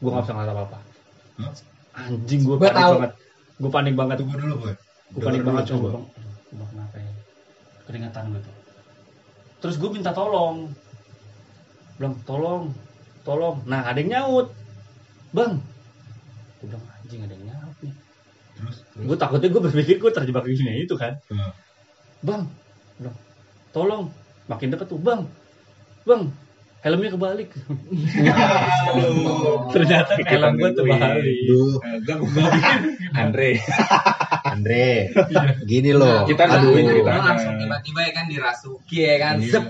[0.00, 0.78] gue nggak bisa ngeliat apa apa
[1.40, 1.52] Hah?
[2.00, 2.92] anjing gue Gua panik tahu.
[2.96, 3.12] banget.
[3.60, 4.16] Gue panik banget.
[4.20, 4.74] Tunggu dulu boy.
[5.10, 5.88] gue panik banget coba.
[5.92, 6.04] bang
[6.50, 7.12] gue kenapa ya
[7.86, 8.56] keringatan gue tuh.
[9.60, 10.56] Terus gue minta tolong.
[12.00, 12.64] Bilang tolong
[13.22, 13.56] tolong.
[13.68, 14.48] Nah ada yang nyaut.
[15.36, 15.60] Bang.
[16.60, 17.94] Gue bilang anjing ada yang nyaut nih.
[18.56, 19.04] Terus, terus.
[19.04, 21.20] gue takutnya gue berpikir gue terjebak di sini itu kan?
[21.28, 21.52] Hmm.
[22.24, 22.42] bang.
[22.96, 23.16] Bilang
[23.76, 24.04] tolong.
[24.48, 25.28] Makin deket tuh bang.
[26.08, 26.32] Bang
[26.80, 27.50] helmnya kebalik
[29.70, 31.36] ternyata helm gue terbalik
[33.10, 33.58] Andre.
[34.40, 35.10] Andre,
[35.66, 36.24] gini loh.
[36.24, 36.74] Kita Aduh.
[36.74, 37.22] ceritanya.
[37.34, 39.36] langsung tiba-tiba ya kan dirasuki ya kan.
[39.38, 39.60] Iya.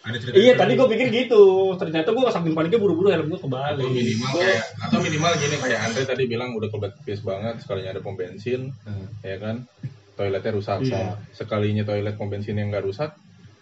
[0.00, 0.36] Ada cerita.
[0.40, 1.44] iya tadi gue pikir gitu
[1.76, 5.80] ternyata gue saking paniknya buru-buru helm gue kebalik atau minimal kayak atau minimal gini kayak
[5.84, 8.72] Andre tadi bilang udah kebelet pipis banget sekalinya ada pom bensin
[9.20, 9.68] ya kan
[10.16, 11.20] toiletnya rusak Iya.
[11.36, 13.12] sekalinya toilet pom bensin yang nggak rusak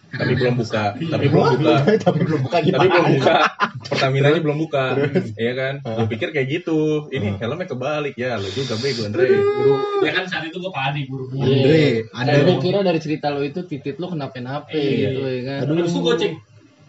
[0.09, 0.83] tapi belum buka.
[1.13, 1.75] Tapi belum buka.
[1.97, 3.33] Tapi belum buka tapi belum buka.
[3.85, 4.85] Pertamina nya belum buka.
[5.35, 5.73] Ya kan?
[5.81, 7.07] Gue pikir kayak gitu.
[7.09, 8.13] Ini helmnya kebalik.
[8.15, 9.25] Ya lo juga bego Andre.
[10.01, 13.61] Ya kan saat itu gue panik buru-buru Andre, ada gue kira dari cerita lo itu
[13.63, 15.11] titit lo kenapa-napa Iya.
[15.11, 15.59] gitu ya kan.
[15.67, 16.33] terus gue cek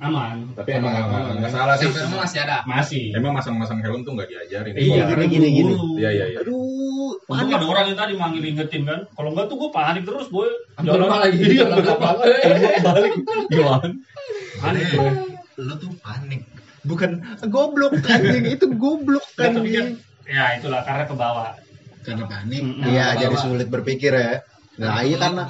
[0.00, 2.56] aman tapi emang nggak nggak salah sih Sampai masih ada.
[2.64, 5.72] masih emang masang-masang helm tuh nggak diajarin iya gini, gini, gini.
[6.00, 9.06] iya iya iya Aduh, Untung ada orang yang tadi manggil ingetin kan.
[9.14, 10.50] Kalau enggak tuh gue panik terus boy.
[10.78, 11.38] Rumah lagi.
[11.38, 12.12] Iya, Jalan rumah.
[12.22, 13.12] Helm gua kebalik.
[13.50, 13.88] Gimana?
[14.58, 15.10] Panik boy.
[15.60, 16.42] Lo tuh panik.
[16.80, 17.10] bukan
[17.52, 19.62] goblok anjing itu goblok Kan kan.
[19.68, 19.86] kan
[20.24, 21.52] ya itulah karena ke bawah.
[22.02, 22.62] Karena panik.
[22.88, 24.40] Iya, jadi sulit berpikir ya.
[24.80, 25.44] Nah, iya karena.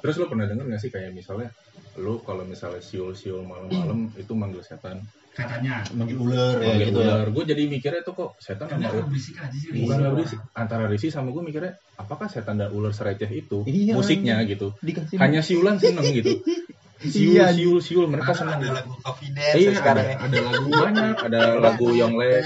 [0.00, 1.52] Terus lo pernah denger gak sih kayak misalnya
[1.96, 5.00] lu kalau misalnya siul-siul malam-malam itu manggil setan,
[5.36, 5.84] Katanya.
[5.92, 7.06] Manggil ular ya manggil gitu ya.
[7.12, 7.26] ular.
[7.28, 9.04] Gue jadi mikirnya tuh kok setan sama ular.
[9.04, 9.68] berisik aja sih.
[9.84, 10.40] Bukan berisik.
[10.56, 14.72] Antara Risi sama gue mikirnya, apakah setan dan ular sereceh itu Iya, musiknya gitu?
[14.80, 16.40] dikasih Hanya siulan seneng gitu.
[16.96, 17.52] Siul, Iya.
[17.52, 18.56] siul, siul, mereka seneng.
[18.56, 20.24] ada lagu confidence Iya, sekarang ada, ya.
[20.24, 22.44] ada lagu banyak, ada lagu Yonglek,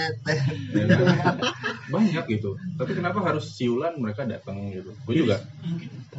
[0.75, 0.85] ya
[1.91, 2.51] banyak gitu.
[2.79, 4.95] Tapi kenapa harus siulan mereka datang gitu?
[5.07, 5.43] Gue juga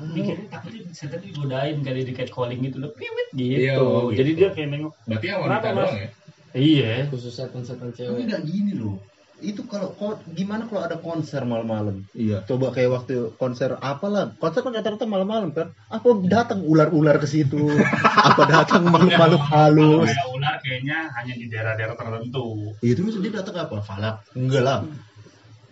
[0.01, 2.91] Mikirnya takutnya setan digodain kayak di catcalling gitu loh.
[2.95, 3.59] Piwit gitu.
[3.59, 4.23] Iya, oh, gitu.
[4.23, 4.93] Jadi dia kayak nengok.
[5.05, 6.09] berarti yang wanita doang ya?
[6.51, 6.93] Iya.
[7.07, 8.23] Khusus setan-setan Tapi cewek.
[8.27, 8.97] nggak gini loh.
[9.41, 9.97] Itu kalau
[10.31, 12.05] gimana kalau ada konser malam-malam?
[12.13, 12.45] Iya.
[12.45, 15.73] Coba kayak waktu konser apalah, konser kan rata-rata malam-malam kan.
[15.89, 17.65] Apa datang ular-ular ke situ?
[18.29, 20.07] Apa datang makhluk-makhluk Kalau halus?
[20.13, 22.77] kayak ular kayaknya hanya di daerah-daerah tertentu.
[22.85, 23.81] Itu terus dia datang apa?
[23.81, 24.15] Falak?
[24.37, 24.79] Enggak lah.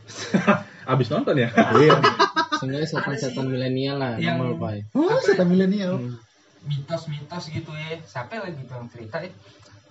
[0.92, 1.54] Abis nonton ya?
[1.54, 2.02] Iya.
[2.58, 4.98] Sebenarnya setan-setan milenial lah, Yang- normal pak.
[4.98, 6.02] Oh, setan milenial.
[6.66, 8.02] Mitos-mitos gitu ya.
[8.04, 9.30] Siapa lagi yang cerita ya?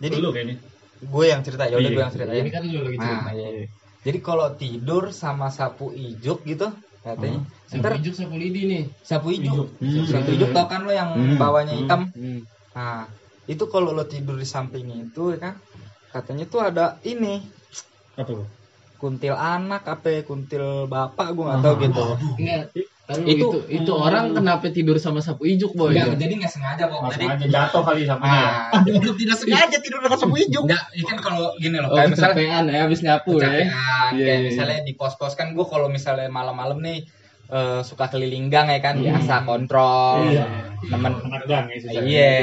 [0.02, 0.56] Jadi Dulu kayaknya.
[1.00, 1.94] Gue yang cerita ya udah Iya.
[1.94, 2.40] gue yang cerita ya.
[2.40, 3.22] Ini kan lu lagi cerita.
[3.22, 3.66] Nah, iya.
[3.98, 6.68] Jadi kalau tidur sama sapu ijuk gitu
[7.00, 7.40] katanya.
[7.64, 8.82] Sapu Ntar ijuk sapu lidi nih.
[9.00, 9.68] sapu ijuk.
[9.76, 10.04] Hmm.
[10.04, 11.36] Sapu ijuk tau kan lo yang Hmm.
[11.36, 12.08] bawahnya hitam.
[12.10, 12.40] Hmm.
[12.72, 13.06] Nah,
[13.44, 15.54] itu kalau lo tidur di samping itu ya kan
[16.08, 17.42] katanya tuh ada ini
[18.14, 18.46] Apa tuh?
[18.98, 22.04] Kuntil anak apa kuntil bapak gue nggak tahu gitu
[22.36, 22.62] Enggak.
[23.08, 25.96] Tahu Itu- itu itu orang kenapa tidur sama sapu ijuk boy?
[25.96, 28.44] Enggak, jadi nggak sengaja kok jadi jatuh kali sapunya.
[28.68, 30.68] ah, tidak sengaja tidur dengan sapu hijau.
[30.68, 33.40] enggak kan kalau gini loh Oh, kayak misalnya kecapean ya habis nyapu ya.
[33.40, 33.68] kecapean
[34.12, 36.98] Iya, kayak iya, misalnya di pos-pos kan gue kalau misalnya malam-malam nih
[37.48, 39.04] eh, suka keliling gang ya kan Hmm.
[39.08, 40.44] biasa kontrol Iya.
[40.84, 41.12] temen
[41.46, 42.36] gang ya iya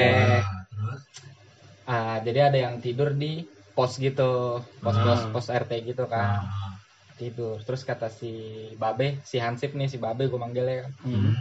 [1.85, 5.29] ah jadi ada yang tidur di pos gitu pos pos Ah.
[5.29, 6.47] pos rt gitu kan
[7.15, 8.31] tidur terus kata si
[8.75, 11.33] babe si hansip nih si babe gue manggilnya kan Hmm.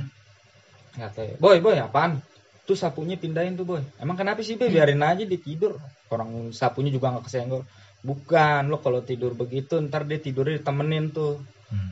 [0.95, 2.23] Kata, boy, boy, apaan?
[2.63, 3.83] Tuh sapunya pindahin tuh, boy.
[3.99, 4.71] Emang kenapa sih, boy?
[4.71, 5.75] Biarin aja dia tidur.
[6.07, 7.67] Orang sapunya juga nggak kesenggol.
[8.07, 11.43] Bukan, lo kalau tidur begitu, ntar dia tidurnya ditemenin tuh.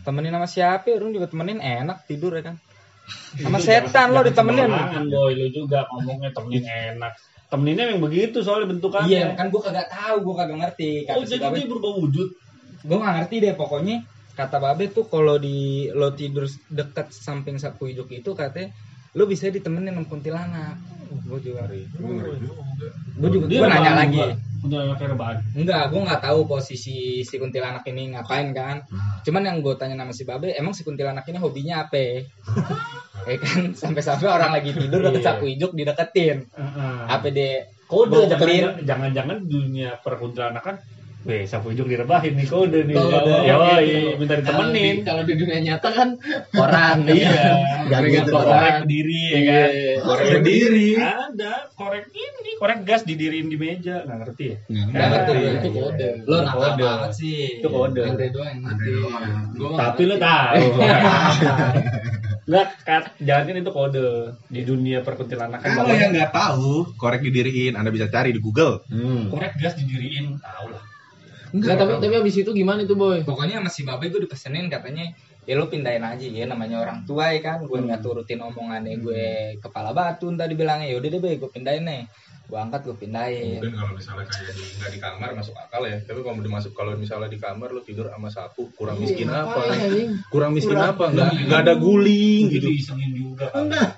[0.06, 0.94] Temenin sama siapa?
[0.94, 2.56] Orang juga temenin enak tidur ya kan.
[3.42, 4.70] Sama setan lo ditemenin.
[5.10, 7.12] boy lu juga ngomongnya temenin enak.
[7.52, 9.12] Temeninnya memang begitu soalnya bentukannya.
[9.12, 10.90] Iya, kan gue kagak tahu, gue kagak ngerti.
[11.04, 12.28] Kata Oh si jadi babe, dia berubah wujud.
[12.82, 13.96] gue nggak ngerti deh pokoknya.
[14.32, 18.72] Kata babe tuh kalau di lo tidur dekat samping sapu hijau itu katanya
[19.12, 20.76] lo bisa ditemenin sama kuntilanak.
[21.28, 23.44] Gue juga gue juga.
[23.46, 24.20] Gue nanya lagi.
[25.58, 28.86] Enggak gue nggak tahu posisi si kuntilanak ini ngapain kan.
[29.26, 32.00] Cuman yang gue tanya nama si babe emang si kuntilanak ini hobinya apa?
[33.22, 35.38] Ya kan sampai-sampai orang lagi tidur deket Iya.
[35.38, 36.42] sapu ijuk dideketin.
[37.06, 38.26] Apa deh Kode
[38.82, 40.82] jangan-jangan dunia perkuntilanan kan
[41.22, 42.94] Weh, sapu ijuk direbahin nih kode nih.
[42.94, 44.18] Kode, Yoi, gitu.
[44.18, 44.96] minta Kalau di, ditemenin.
[45.06, 46.08] kalau di dunia nyata kan
[46.50, 47.14] koran ya.
[47.14, 47.30] Iya.
[47.86, 48.72] Nggak Peringatan gitu, Korek koran.
[48.82, 49.68] berdiri ya kan.
[49.70, 49.94] Iya.
[50.02, 50.88] Korek berdiri.
[50.98, 54.02] Ada korek ini, korek gas didiriin di meja.
[54.02, 54.56] Nggak ngerti ya?
[54.66, 55.32] Nggak ngerti.
[55.46, 56.08] Itu kode.
[56.26, 58.00] lo nakal banget sih Itu kode.
[58.02, 58.90] Andre doang yang ngerti.
[59.78, 60.26] Tapi lu ngerti.
[60.26, 60.64] tahu.
[62.42, 64.06] Nggak, kat, jangan kan itu kode
[64.50, 68.82] di dunia perkuntilanan kan Kalau yang nggak tahu, korek didiriin, Anda bisa cari di Google.
[68.90, 69.30] Hmm.
[69.30, 70.82] korek gas didiriin, tahu lah.
[71.52, 73.20] Enggak, tapi tapi abis itu gimana itu boy?
[73.22, 75.12] pokoknya sama si babe gue dipesenin katanya
[75.44, 79.24] ya lo pindahin aja ya namanya orang tua ya kan gue nggak turutin omongannya gue
[79.60, 82.02] kepala batu tadi bilangnya yaudah deh be gue pindahin nih
[82.42, 85.96] gue angkat gue pindahin Mungkin kalau misalnya kayak di nggak di kamar masuk akal ya.
[86.04, 89.56] Tapi kalau dimasuk kalau misalnya di kamar lo tidur sama sapu, kurang miskin Iya, apa?
[89.62, 90.08] ngapain, anjing?
[90.28, 91.04] Kurang miskin Kurang- apa?
[91.16, 92.66] Nggak nggak ada guling Itu gitu.
[92.68, 93.46] diisengin juga.
[93.56, 93.88] Enggak,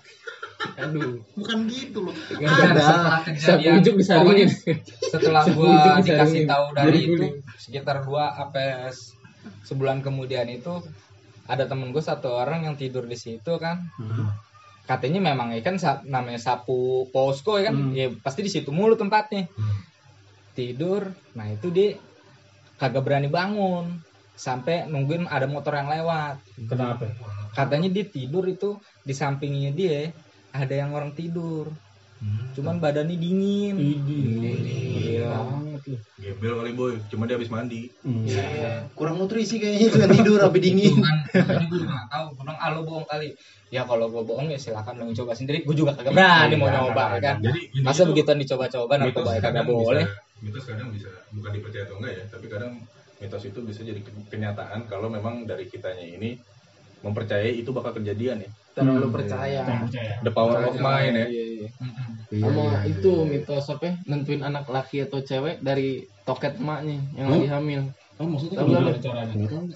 [0.80, 1.20] Aduh.
[1.36, 2.14] bukan gitu loh.
[2.14, 4.46] Setelah Sapu kejadian bisa pokoknya
[5.12, 7.26] setelah gua dikasih tahu dari itu
[7.60, 8.90] sekitar dua apa
[9.64, 10.80] sebulan kemudian itu
[11.44, 13.92] ada temen gue satu orang yang tidur di situ kan.
[14.84, 17.76] Katanya memang ya kan namanya sapu posko ya kan?
[17.76, 17.92] Hmm.
[17.92, 19.48] ya pasti di situ mulu tempatnya.
[20.56, 21.96] Tidur nah itu dia
[22.80, 24.00] kagak berani bangun.
[24.34, 26.42] Sampai nungguin ada motor yang lewat.
[26.66, 27.06] Kenapa?
[27.54, 30.10] katanya dia tidur itu di sampingnya dia
[30.54, 31.74] ada yang orang tidur.
[32.54, 33.74] Cuman badannya dingin.
[33.76, 35.28] Iya.
[35.28, 35.82] banget.
[36.16, 37.90] Gebel kali boy, cuma dia habis mandi.
[38.00, 38.88] Iya.
[38.94, 40.94] Kurang nutrisi kayaknya itu yang tidur sampai dingin.
[40.96, 42.26] kan gue juga gak tahu.
[42.32, 43.28] Gue bilang ah lo bohong kali.
[43.68, 45.66] Ya kalau gue bohong ya silakan lo coba sendiri.
[45.66, 47.20] Gue juga kagak berani mau Iya, nyoba kagak.
[47.20, 47.36] kan.
[47.42, 50.06] Jadi masa begitu dicoba-coba narkoba ya kagak kadang boleh.
[50.06, 52.72] Bisa, mitos kadang bisa bukan dipercaya atau enggak ya, tapi kadang
[53.16, 56.36] mitos itu bisa jadi ke- kenyataan kalau memang dari kitanya ini
[57.04, 58.50] mempercayai itu bakal kejadian ya.
[58.74, 59.60] Terlalu percaya.
[59.62, 60.12] Jangan percaya.
[60.24, 61.26] The power of mind ya.
[61.28, 61.68] Iya, iya.
[61.78, 62.08] Mm-mm.
[62.32, 63.30] Iya, Sama iya, iya, itu iya.
[63.30, 63.84] mitos apa?
[63.84, 63.94] ya?
[64.08, 67.82] Nentuin anak laki atau cewek dari toket emaknya yang lagi hamil.
[68.18, 68.56] Oh, maksudnya.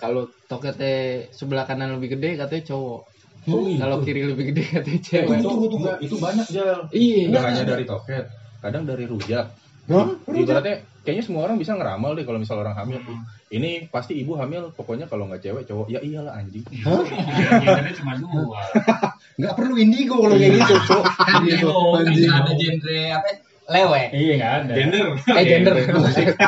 [0.01, 3.01] Kalau toketnya sebelah kanan lebih gede katanya cowok.
[3.49, 3.81] Oh, gitu.
[3.81, 5.39] Kalau kiri lebih gede katanya cewek.
[5.39, 5.77] Itu, itu,
[6.09, 6.79] itu banyak jal.
[6.91, 7.23] Iya.
[7.31, 8.25] Nggak hanya dari toket,
[8.65, 9.47] kadang dari rujak.
[9.89, 10.07] Hah?
[10.29, 13.17] Ibaratnya kayaknya semua orang bisa ngeramal deh kalau misal orang hamil tuh.
[13.49, 16.61] Ini pasti ibu hamil, pokoknya kalau nggak cewek cowok ya iyalah anjing.
[16.85, 17.01] Hah?
[17.01, 18.61] Gendernya cuma dua.
[19.39, 22.27] Nggak perlu indigo kalau kayak gitu, kan Gitu, gitu kan anjing.
[22.27, 23.29] nggak ada genre apa
[23.69, 24.73] lewe Iya nggak ada.
[24.75, 25.07] Gender.
[25.15, 25.75] eh gender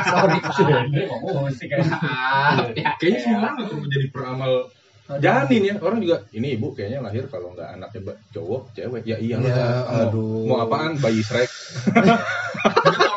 [0.03, 1.81] sorry Gender mau musik kan.
[2.99, 4.53] Kayaknya semua orang perlu jadi peramal
[5.19, 5.75] janin ya.
[5.79, 8.01] Orang juga ini ibu kayaknya lahir kalau nggak anaknya
[8.31, 9.47] cowok, cewek ya iyalah.
[9.47, 10.43] Ya, Mau- aduh.
[10.45, 11.47] Mau apaan bayi Shrek?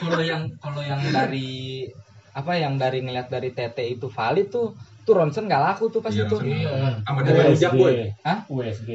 [0.00, 1.84] Kalau yang kalau yang dari
[2.32, 4.72] apa yang dari ngeliat dari tete itu valid tuh
[5.04, 6.36] tuh ronsen nggak laku tuh pas Iya, itu.
[7.04, 7.94] Sama dari rujak boy.
[8.24, 8.38] Hah?
[8.48, 8.90] USG.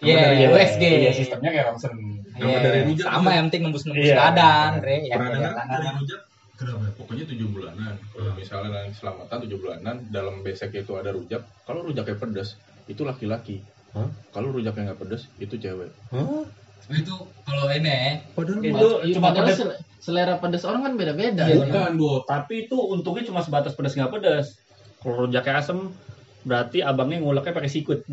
[0.00, 0.82] Iya, Iya, USG.
[0.82, 1.92] Iya, sistemnya kayak Ronsen.
[1.92, 4.16] Sama Iya, dari rujak sama yang penting nembus nembus Iya.
[4.16, 6.20] badan re ya Pernah dari rujak?
[6.56, 6.92] Kenapa?
[6.92, 7.94] Pokoknya tujuh bulanan.
[8.12, 11.40] Kalau misalnya nanti selamatan tujuh bulanan dalam besek itu ada rujak.
[11.64, 13.60] Kalau rujaknya pedas itu laki-laki.
[13.96, 14.08] Hah?
[14.32, 15.88] Kalau rujaknya nggak pedas itu cewek.
[16.12, 16.44] Hah?
[16.92, 19.56] Itu kalau ini Padahal Itu Iya, cuma pedas.
[19.56, 21.44] sel- selera pedas orang kan beda-beda.
[21.44, 21.66] Iya, ya.
[21.66, 22.10] Bukan, Bu.
[22.24, 24.58] Tapi itu untungnya cuma sebatas pedas nggak pedas.
[24.98, 25.92] Kalau rujaknya asem,
[26.40, 28.00] berarti abangnya nguleknya pakai sikut.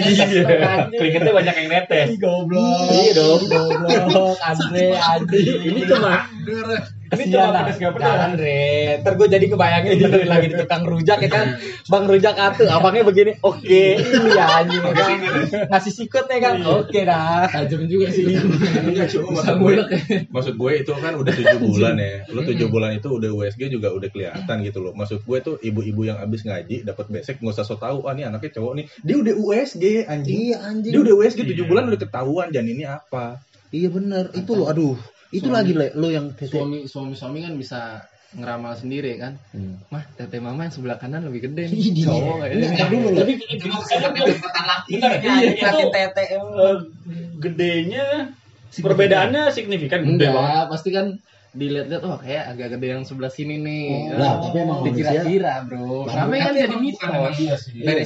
[0.00, 0.44] Iya.
[0.90, 2.06] Keringetnya banyak yang netes.
[2.16, 2.90] goblok.
[2.90, 3.42] Iya dong.
[3.46, 6.26] goblok Andre Adi Ini cuma
[7.10, 7.66] Ini lah.
[7.70, 8.06] gak pedas.
[8.10, 8.62] Jangan Re
[9.02, 11.46] Ntar gue jadi kebayangin bener lagi di tukang rujak ya kan
[11.90, 15.18] Bang rujak atu Abangnya begini Oke Iya anjing ya kan
[15.70, 18.24] Ngasih sikut ya kan Oke dah Tajam juga sih.
[18.30, 19.74] Enggak, cuma maksud gue,
[20.30, 22.24] maksud gue itu kan udah tujuh bulan ya.
[22.30, 24.92] Lu tujuh bulan itu udah USG juga udah kelihatan gitu loh.
[24.94, 28.06] Maksud gue tuh ibu-ibu yang abis ngaji dapat besek nggak usah so tahu.
[28.06, 28.84] Ah nih anaknya cowok nih.
[29.02, 30.36] Dia udah USG anjing.
[30.50, 30.92] Iya anjing.
[30.94, 31.70] Dia udah USG tujuh Iya.
[31.70, 33.42] bulan udah ketahuan janinnya apa.
[33.70, 34.24] Iya bener.
[34.32, 34.96] Itu lo aduh.
[35.30, 36.58] Itu Suami- lagi lo yang tete.
[36.58, 38.02] Suami suami suami kan bisa
[38.34, 39.38] ngeramal sendiri kan.
[39.50, 39.82] Hmm.
[39.90, 42.06] Mah, tete mama yang sebelah kanan lebih gede nih.
[42.06, 43.08] Cowok ntar dulu.
[43.14, 43.66] Tapi itu
[44.90, 46.76] Iya itu Kasih tete eh,
[47.42, 48.34] gedenya
[48.70, 50.46] perbedaannya signifikan gede banget.
[50.46, 51.06] Enggak, pasti kan
[51.50, 53.86] dilihat-lihat oh kayak agak gede yang sebelah sini nih.
[54.14, 54.18] Oh.
[54.18, 56.06] Lah, tapi emang dikira-kira, Bro.
[56.06, 57.36] Namanya kan jadi mitos.
[57.74, 58.04] Dari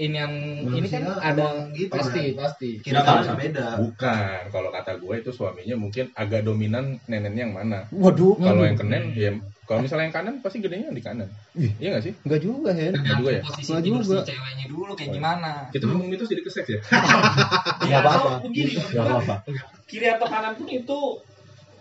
[0.00, 0.32] ini yang
[0.72, 2.48] ini kan ada gitu Pasti, kan.
[2.48, 2.70] pasti.
[2.80, 3.66] Kira kan bisa beda.
[3.76, 4.40] Bukan.
[4.48, 7.84] Kalau kata gue itu suaminya mungkin agak dominan neneknya yang mana.
[7.92, 8.40] Waduh.
[8.40, 9.36] Kalau yang kenen ya
[9.68, 11.28] kalau misalnya yang kanan pasti gedenya yang di kanan.
[11.54, 12.12] Iya nggak sih?
[12.26, 12.90] Enggak juga, Hen.
[12.96, 13.42] Nggak juga ya?
[13.46, 14.22] posisi Nggak tidur si juga.
[14.26, 16.80] ceweknya dulu kayak gimana Kita ngomong mitos jadi keseks ya.
[17.86, 18.28] Iya, apa-apa.
[18.42, 19.34] so, Begini, Enggak apa-apa.
[19.86, 20.98] kiri atau kanan pun itu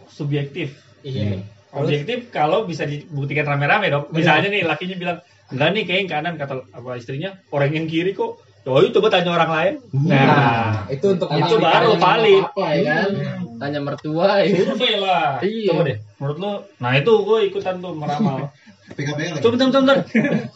[0.05, 0.69] subjektif.
[1.01, 4.09] Iya Objektif kalau bisa dibuktikan rame-rame dong.
[4.09, 5.17] Misalnya nih lakinya bilang,
[5.49, 8.41] enggak nih kayak yang kanan kata apa istrinya, orang yang kiri kok.
[8.69, 9.73] Oh, coba tanya orang lain.
[10.05, 12.43] Nah, itu untuk Itu baru valid.
[12.53, 13.09] Apa ya kan?
[13.57, 14.61] Tanya mertua ya.
[14.61, 15.41] survei lah.
[15.41, 15.73] Iya.
[15.73, 16.51] Coba deh, menurut lo.
[16.77, 18.53] Nah itu gue ikutan tuh meramal.
[18.97, 19.97] PKB Coba bentar, bentar, bentar.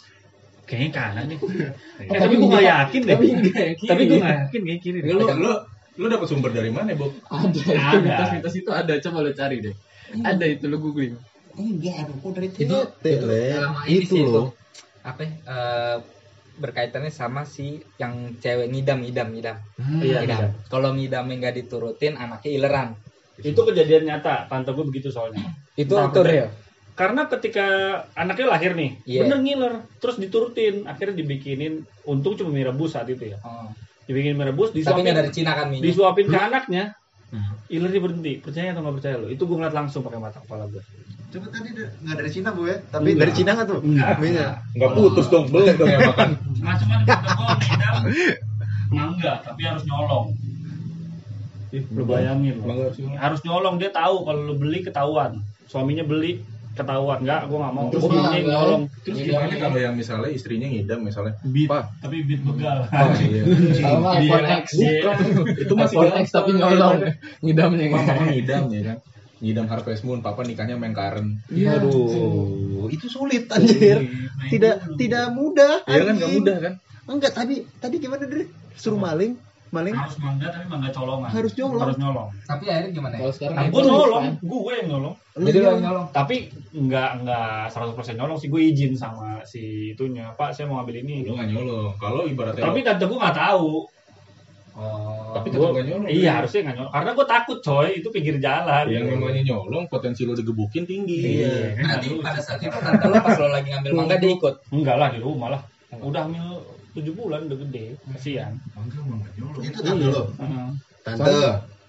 [0.70, 1.40] Kayaknya kanan nih.
[2.06, 3.18] Eh, tapi gue gak yakin deh.
[3.84, 5.00] Tapi gue gak yakin kayak kiri.
[5.02, 5.10] deh.
[5.12, 5.52] Lu lu
[5.98, 7.14] lu dapat sumber dari mana, Bob?
[7.34, 7.60] ada.
[7.60, 7.98] Ada.
[7.98, 8.94] Mitos-mitos itu ada.
[9.02, 9.76] Coba lo cari deh.
[10.22, 11.18] Ada itu lo googling.
[11.54, 12.78] Enggak, kok dari Itu
[13.90, 14.48] Itu loh.
[15.04, 15.98] Apa ya, eh,
[16.54, 19.58] berkaitannya sama si yang cewek ngidam ngidam ngidam
[20.00, 20.50] Iya, ngidam iya.
[20.70, 22.90] kalau ngidamnya nggak diturutin anaknya ileran
[23.34, 24.46] Itu kejadian nyata.
[24.46, 25.42] Tante gue begitu soalnya.
[25.82, 26.50] itu Nah, itu real
[26.94, 27.66] Karena ketika
[28.14, 29.26] anaknya lahir nih, Iya.
[29.26, 33.74] bener ngiler, terus diturutin, akhirnya dibikinin, untung cuma mie rebus saat itu ya, Oh.
[34.06, 36.84] dibikin mie rebus, tapi disuapin, nggak dari Cina kan minyak disuapin ke anaknya,
[37.68, 39.28] ilernya berhenti, percaya atau nggak percaya lo?
[39.28, 40.84] Itu gue ngeliat langsung pakai mata kepala gue.
[41.34, 42.78] Coba tadi enggak dari Cina, Bu ya.
[42.88, 43.22] Tapi Enggak.
[43.26, 43.80] dari Cina enggak tuh?
[43.82, 44.10] Enggak.
[44.22, 44.48] Beda.
[44.78, 46.30] Enggak putus dong, belum dong yang makan.
[46.62, 47.96] Mana kata gue ngidam,
[48.94, 50.26] enggak, tapi harus nyolong.
[51.74, 52.86] Lu bayangin Emang loh.
[52.86, 53.18] harus nyolong?
[53.18, 57.86] harus nyolong dia tahu kalau lu beli ketahuan suaminya beli ketahuan enggak gue nggak mau
[57.88, 58.36] Terus gimana?
[58.36, 59.26] nyolong Terus Iya.
[59.30, 61.34] gimana kalau yang misalnya istrinya ngidam misalnya?
[61.46, 61.84] beat Pak.
[62.02, 62.78] tapi beat begal
[63.24, 63.44] iya.
[63.46, 64.66] Nggak iPhone X.
[64.74, 65.02] dia-
[65.60, 66.98] Itu masih iPhone X tapi nyolong.
[67.40, 68.98] Ngidamnya mama ngidam ya kan.
[69.38, 71.44] Ngidam Harvest Moon, papa nikahnya main karen.
[71.48, 71.76] Iya.
[71.78, 74.00] Aduh, itu sulit anjir.
[74.48, 75.84] Tidak tidak mudah.
[75.84, 76.74] Iya kan enggak mudah kan?
[77.04, 78.48] Enggak, tadi tadi gimana, Dre?
[78.74, 79.36] Suruh maling,
[79.74, 81.30] maling harus mangga tapi mangga colongan.
[81.34, 81.82] Harus nyolong.
[81.82, 82.30] harus nyolong.
[82.46, 83.20] Tapi akhirnya gimana ya?
[83.26, 84.24] Kalau sekarang nah, gue nyolong.
[84.24, 84.34] kan.
[84.38, 85.16] gue yang nyolong.
[85.34, 86.06] Jadi lo yang nyolong.
[86.14, 86.36] tapi
[86.78, 88.48] nggak nggak 100% nyolong sih.
[88.54, 90.30] Gue izin sama si itunya.
[90.38, 91.26] Pak saya mau ngambil ini.
[91.26, 91.92] Lu enggak nyolong.
[91.98, 93.70] Kalau ibaratnya tapi tante gue nggak tahu.
[94.74, 95.34] Oh.
[95.38, 96.10] Tapi Gua- tetap enggak nyolong.
[96.14, 96.94] iya harusnya nggak nyolong.
[96.94, 97.90] Karena gue takut coy.
[97.98, 98.86] Itu pinggir jalan.
[98.86, 101.42] Yang namanya nyolong potensi lu digebukin tinggi.
[101.42, 104.54] Iya, berarti nggak pada saat itu tante lo pas lo lagi ngambil mangga dia ikut.
[104.70, 105.62] Enggak lah di rumah lah.
[105.98, 107.86] Udah hamil 7 bulan udah gede.
[108.14, 108.54] Kasihan.
[109.62, 110.24] Itu tante lo.
[110.38, 110.68] Heeh.
[111.02, 111.38] Tante.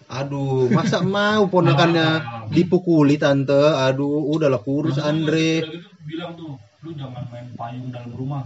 [0.05, 2.09] Aduh, masa mau ponakannya
[2.57, 3.73] dipukuli tante?
[3.85, 5.65] Aduh, udahlah kurus Andre.
[5.65, 8.45] Udah gitu bilang tuh, lu jangan main payung dalam rumah.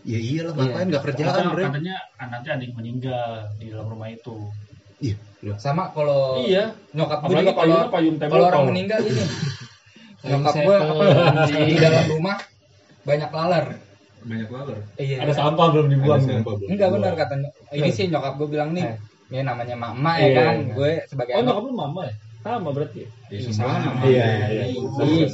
[0.00, 1.64] Ya iyalah, ngapain nggak kerjaan, Andre?
[1.68, 3.22] katanya anaknya ada yang meninggal
[3.60, 4.36] di dalam rumah itu.
[5.56, 6.76] sama kalau Iya.
[6.92, 8.32] nyokap gue juga kalau payung tembok.
[8.36, 9.24] kalau orang meninggal ini
[10.28, 11.04] nyokap gue apa
[11.72, 12.36] di dalam rumah
[13.08, 13.66] banyak laler
[14.20, 14.78] Banyak laler.
[14.96, 16.20] iya ada sampah belum dibuang.
[16.20, 18.96] Ada sampah belum enggak benar katanya ini sih nyokap gue bilang nih Eh.
[19.30, 20.40] ya namanya mama ya Iya.
[20.42, 22.14] kan gue sebagai Oh, anak nyokap lu mama ya?
[22.40, 23.00] Sama berarti.
[23.28, 23.72] Iya, sama.
[23.78, 24.00] sama.
[24.02, 24.64] Iya, iya.
[25.02, 25.28] Ih,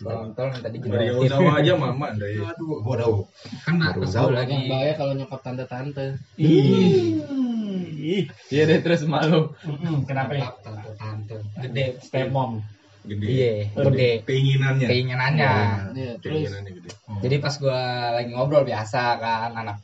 [0.00, 0.72] kontol minta Maria
[1.12, 2.28] dijerotin Ozawa aja mama Andre.
[2.42, 3.16] Aduh, waduh.
[3.62, 4.26] kan Baru pas tahu.
[4.26, 6.06] gue lagi Yang bahaya kalau nyokap tante-tante.
[6.36, 8.24] Ih.
[8.48, 9.52] Iya deh terus malu.
[9.62, 10.48] Mm-mm, Kenapa ya?
[10.58, 12.60] tante tante gede Stepmom.
[13.00, 13.26] Gede.
[13.26, 14.86] iya gede Keinginannya.
[14.86, 15.50] keinginannya
[15.92, 16.90] Iya, terus Keinginannya gede.
[17.20, 17.80] jadi pas gue
[18.12, 19.80] lagi ngobrol biasa kan anak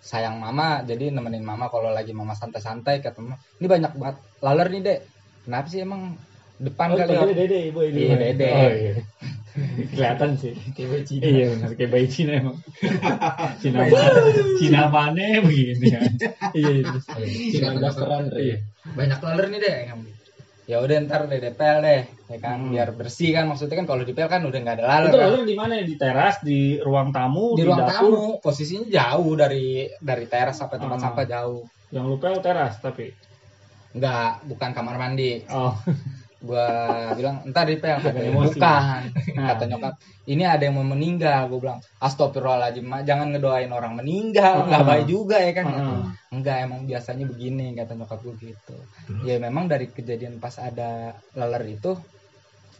[0.00, 4.80] sayang mama jadi nemenin mama kalau lagi mama santai-santai ketemu ini banyak banget laler nih
[4.80, 4.98] dek
[5.42, 6.14] kenapa sih emang
[6.56, 8.00] depan Oh, kali ya Dede, Ibu ini.
[8.04, 8.48] Iya, Dede.
[8.48, 8.92] Oh, iya.
[9.90, 10.52] Kelihatan sih.
[10.70, 11.24] cewek Cina.
[11.24, 12.56] Iya benar kayak bayi Cina emang.
[13.64, 14.12] Cina mana?
[14.60, 16.00] Cina mana begini ya.
[16.52, 17.00] Iya.
[17.50, 18.28] Cina blasteran.
[18.30, 18.56] Iya.
[18.92, 19.76] banyak laler nih dek
[20.70, 22.70] ya udah ntar deh DPL deh ya kan Hmm.
[22.70, 25.26] biar bersih kan maksudnya kan kalau DPL kan udah nggak ada laler Itu kan.
[25.26, 25.72] lalu di mana?
[25.82, 27.90] Di teras, di ruang tamu, di di, ruang dapur.
[27.90, 29.66] tamu posisinya jauh dari
[29.98, 31.02] dari teras sampai tempat Ah.
[31.04, 33.10] sampah jauh Yang lu pel teras tapi.
[33.90, 35.74] nggak bukan kamar mandi Oh.
[36.40, 36.66] gua
[37.12, 38.00] bilang entar di pel.
[38.00, 39.00] Bukan.
[39.36, 41.52] Kata nyokap ini ada yang mau meninggal.
[41.52, 44.64] Gua bilang astagfirullahaladzim mak jangan ngedoain orang meninggal.
[44.64, 45.66] Nggak baik juga ya kan?
[45.68, 46.00] Heeh.
[46.30, 48.76] enggak emang biasanya begini kata nyokap gue gitu.
[49.26, 51.98] Ya memang dari kejadian pas ada laler itu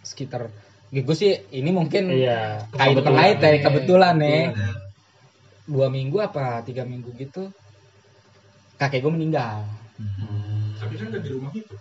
[0.07, 0.47] sekitar
[0.91, 2.71] gue sih ini mungkin Iya.
[2.71, 3.19] kait Kebetulan.
[3.19, 3.59] kait ya.
[3.61, 4.71] kebetulan nih Iya.
[5.67, 7.51] dua minggu apa tiga minggu gitu
[8.79, 9.67] kakek gue meninggal.
[10.79, 11.75] Tapi kan di rumah itu.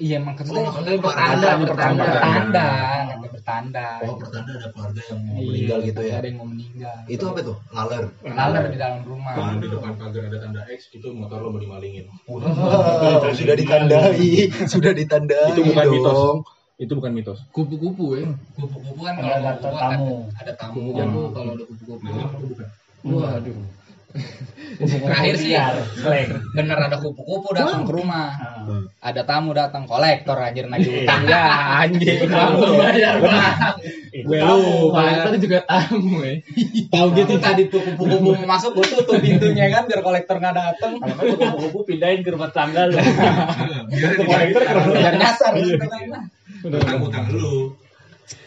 [0.00, 2.08] Iya emang kan Oh, maksudnya bertanda pertanda, bertanda pertanda.
[2.10, 2.66] bertanda
[3.06, 6.14] kata bertanda Oh, pertanda ada keluarga yang mau Iya, meninggal gitu ya.
[6.14, 7.56] ada yang mau meninggal Itu apa tuh?
[7.70, 8.04] Laler.
[8.24, 11.60] laler di dalam rumah Kalau di depan pagar ada tanda X itu motor lo mau
[11.60, 12.06] dimalingin.
[13.38, 14.28] sudah ditandai,
[14.66, 15.94] sudah ditandai Itu bukan dong.
[15.94, 16.20] mitos.
[16.76, 17.38] Itu bukan mitos.
[17.50, 18.24] Kupu-kupu ya.
[18.56, 20.14] kupu-kupu kan Kalau ada tamu.
[20.32, 22.08] ada, tamu Kupu-kupu kalau ada kupu-kupu.
[22.40, 22.68] bukan.
[23.00, 23.58] Waduh.
[24.80, 25.52] Terakhir sih
[26.56, 28.32] bener ada kupu-kupu datang ke rumah.
[28.32, 29.12] Ah.
[29.12, 31.24] ada tamu datang kolektor anjir nagih utang.
[31.28, 31.44] Ya
[31.84, 32.28] anjing.
[32.28, 33.76] Tamu bayar, Bang.
[34.12, 34.92] Itu gue tamu.
[34.92, 36.32] Kolektor juga tamu ya.
[36.88, 41.22] tahu gitu tadi tuh kupu-kupu masuk gue tutup pintunya kan biar kolektor nggak datang Kalau
[41.36, 42.96] kupu-kupu pindahin ke rumah tangga lu.
[43.90, 46.22] Biar Itu kolektor ke rumah biar nyasar kan
[46.64, 47.76] utang-utang lu.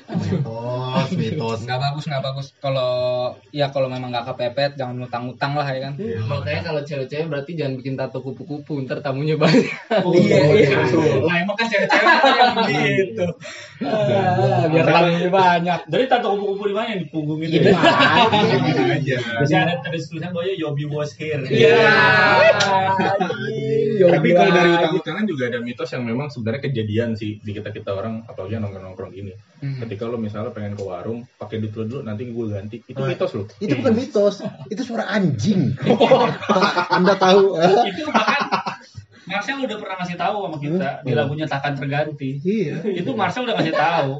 [0.03, 1.59] Mitos, mitos.
[1.63, 2.91] nggak bagus nggak bagus kalau
[3.55, 5.93] ya kalau memang nggak kepepet jangan ngutang-ngutang lah ya kan
[6.27, 9.63] Makanya kalau cewek-cewek berarti jangan bikin tato kupu-kupu, ntar tamunya banyak.
[10.19, 10.77] iya iya
[11.23, 13.25] lah emang kan cewek-cewek kan yang begitu
[13.83, 17.57] Ah, biar tamunya banyak Jadi tato kupu-kupu di mana yang di punggung itu?
[17.63, 17.71] Iya.
[19.03, 19.17] ya?
[19.39, 21.41] Biasanya ada ada tulisan bahwa Yobi was here.
[21.47, 21.79] Iya.
[24.01, 27.93] Tapi kalau dari utang-utangan juga ada mitos yang memang sebenarnya kejadian sih di kita kita
[27.93, 29.33] orang apalagi yang nongkrong-nongkrong gini.
[29.61, 29.79] Hmm.
[29.85, 32.77] Ketika lo misalnya pengen ke warung, pakai duit lo dulu, nanti gue ganti.
[32.83, 33.09] Itu Ah.
[33.11, 33.43] mitos lo.
[33.61, 34.35] Itu bukan mitos,
[34.67, 35.75] itu suara anjing.
[36.95, 37.57] Anda tahu?
[37.87, 38.41] Itu bahkan
[39.23, 42.29] Marcel udah pernah ngasih tahu sama kita di lagunya takkan terganti.
[42.43, 42.75] Iya.
[42.83, 44.11] Itu Marcel udah ngasih tahu.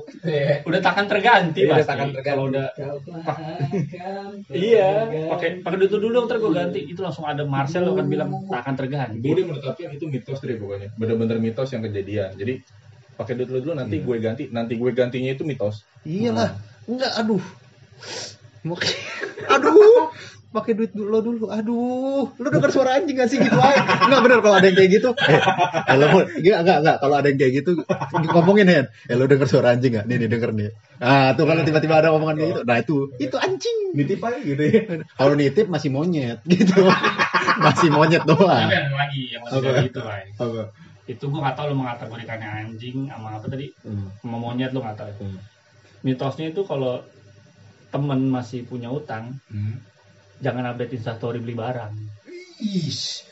[0.63, 1.89] Udah takkan terganti Iya, pasti.
[1.91, 2.29] takkan terganti.
[2.31, 2.65] Kalau udah
[4.63, 4.89] Iya,
[5.29, 6.79] pakai pakai duit lu dulu ntar gue ganti.
[6.87, 9.19] Itu langsung ada Marcel akan bilang takkan terganti.
[9.19, 10.89] Gue udah menetapkan itu mitos deh pokoknya.
[10.95, 12.35] Bener-bener mitos yang kejadian.
[12.39, 12.63] Jadi
[13.13, 14.43] pakai duit lo dulu, nanti gue ganti.
[14.49, 15.83] Nanti gue gantinya itu mitos.
[16.07, 16.55] Iyalah.
[16.87, 17.43] Enggak, aduh.
[19.54, 20.10] Aduh.
[20.54, 21.45] Pakai duit dulu lo dulu.
[21.49, 22.30] Aduh.
[22.38, 24.06] Lu denger suara anjing gak sih gitu aja?
[24.06, 25.10] Enggak bener kalau ada yang kayak gitu.
[25.26, 25.41] Eh,
[25.89, 27.71] eh lo enggak enggak enggak kalau ada yang kayak gitu
[28.30, 28.86] ngomongin Hen.
[29.10, 30.06] Eh lu denger suara anjing gak?
[30.06, 30.69] Nih nih denger nih.
[31.02, 32.62] Ah, tuh kalau tiba-tiba ada omongan kayak gitu.
[32.69, 33.78] Nah, itu itu anjing.
[33.97, 34.82] Nitip aja gitu ya.
[35.17, 36.86] Kalau nitip masih monyet gitu.
[37.65, 38.69] masih monyet doang.
[38.69, 39.99] Tapi ada lagi yang lebih itu.
[40.38, 40.69] Apa?
[41.10, 44.08] Itu gue gak tau lu mengategorikannya anjing sama apa tadi Hmm.
[44.21, 45.10] sama monyet lu gak tau.
[45.17, 45.41] Hmm.
[46.06, 47.02] Mitosnya itu kalau
[47.93, 49.38] temen masih punya utang,
[50.41, 51.93] jangan update instastory beli barang.
[52.60, 53.29] Ish.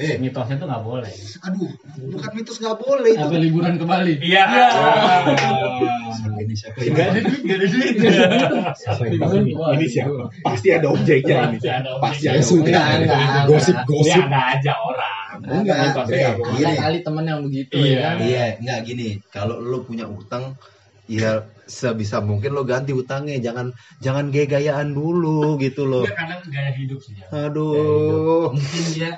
[0.00, 1.12] Eh, Mitosnya tuh nggak boleh.
[1.44, 1.68] aduh,
[2.08, 3.20] bukan mitos nggak boleh itu.
[3.20, 4.16] Apa liburan ke Bali?
[4.16, 4.44] Iya.
[6.16, 6.94] Siapa ini siapa ini?
[6.96, 7.94] Gak ada duit, gak ada duit.
[8.80, 9.16] Siapa ini?
[9.52, 10.12] Ini siapa?
[10.40, 11.58] Pasti ada objeknya ini.
[12.00, 13.44] Pasti ada Sudah, objeknya.
[13.44, 14.24] gosip-gosip.
[14.24, 15.36] Ya ada aja orang.
[15.40, 16.50] Enggak, Mitosnya eh, nggak boleh.
[16.50, 16.64] Gini.
[16.64, 17.84] Ada kali temen yang begitu Iya.
[17.84, 18.16] ya kan?
[18.20, 19.08] Iya, nggak gini.
[19.28, 20.56] Kalau lo punya utang,
[21.10, 23.42] ya sebisa mungkin lo ganti utangnya.
[23.42, 26.06] Jangan jangan gaya-gayaan dulu gitu loh.
[26.06, 27.18] Enggak, kadang gaya hidup sih.
[27.18, 27.26] ya.
[27.50, 28.54] Aduh.
[28.54, 29.10] mungkin dia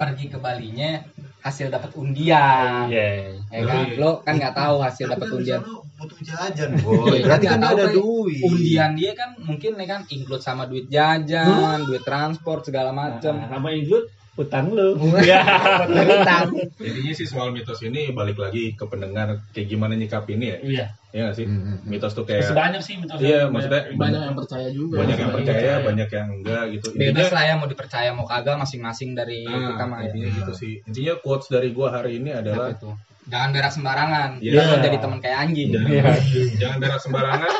[0.00, 1.04] pergi ke Balinya
[1.40, 3.36] hasil dapat undian Iya.
[3.48, 5.60] ya kan lo kan nggak tahu hasil dapat undian
[5.96, 7.20] butuh jajan, boy.
[7.20, 8.40] Berarti kan ada kan duit.
[8.44, 13.48] undian dia kan mungkin ya kan include sama duit jajan duit transport segala macem Nah,
[13.52, 14.94] sama include utang lu.
[15.18, 15.42] Iya.
[15.90, 20.58] utang Intinya sih soal mitos ini balik lagi ke pendengar kayak gimana nyikap ini ya.
[20.60, 20.86] Iya.
[21.10, 21.46] Iya nggak sih?
[21.46, 21.88] Hmm, hmm, hmm.
[21.90, 23.26] Mitos tuh Masih kayak banyak sih mitosnya.
[23.26, 24.94] Iya, maksudnya Banyak yang percaya juga.
[25.02, 25.74] banyak yang percaya, percaya.
[25.82, 26.86] banyak yang enggak gitu.
[26.88, 30.04] Intinya bebas lah ya mau dipercaya mau kagak masing-masing dari Nah, kita mah ya.
[30.06, 30.72] intinya gitu sih.
[30.86, 32.90] Intinya quotes dari gua hari ini adalah itu?
[33.22, 34.52] jangan berak sembarangan Iya.
[34.58, 36.02] jangan jadi teman kayak anjing jangan, Iya.
[36.60, 37.52] jangan berak sembarangan,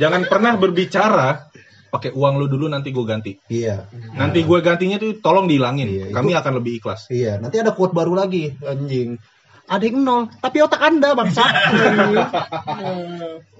[0.00, 1.28] jangan pernah berbicara
[1.94, 3.38] pakai uang lu dulu nanti gue ganti.
[3.46, 3.86] Iya,
[4.18, 5.86] Nanti gue gantinya tuh tolong dihilangin.
[5.86, 7.06] Iya, itu- Kami akan lebih ikhlas.
[7.14, 7.38] iya.
[7.38, 9.22] Nanti ada quote baru lagi, anjing.
[9.64, 11.46] Ada yang nol, tapi otak anda bangsa.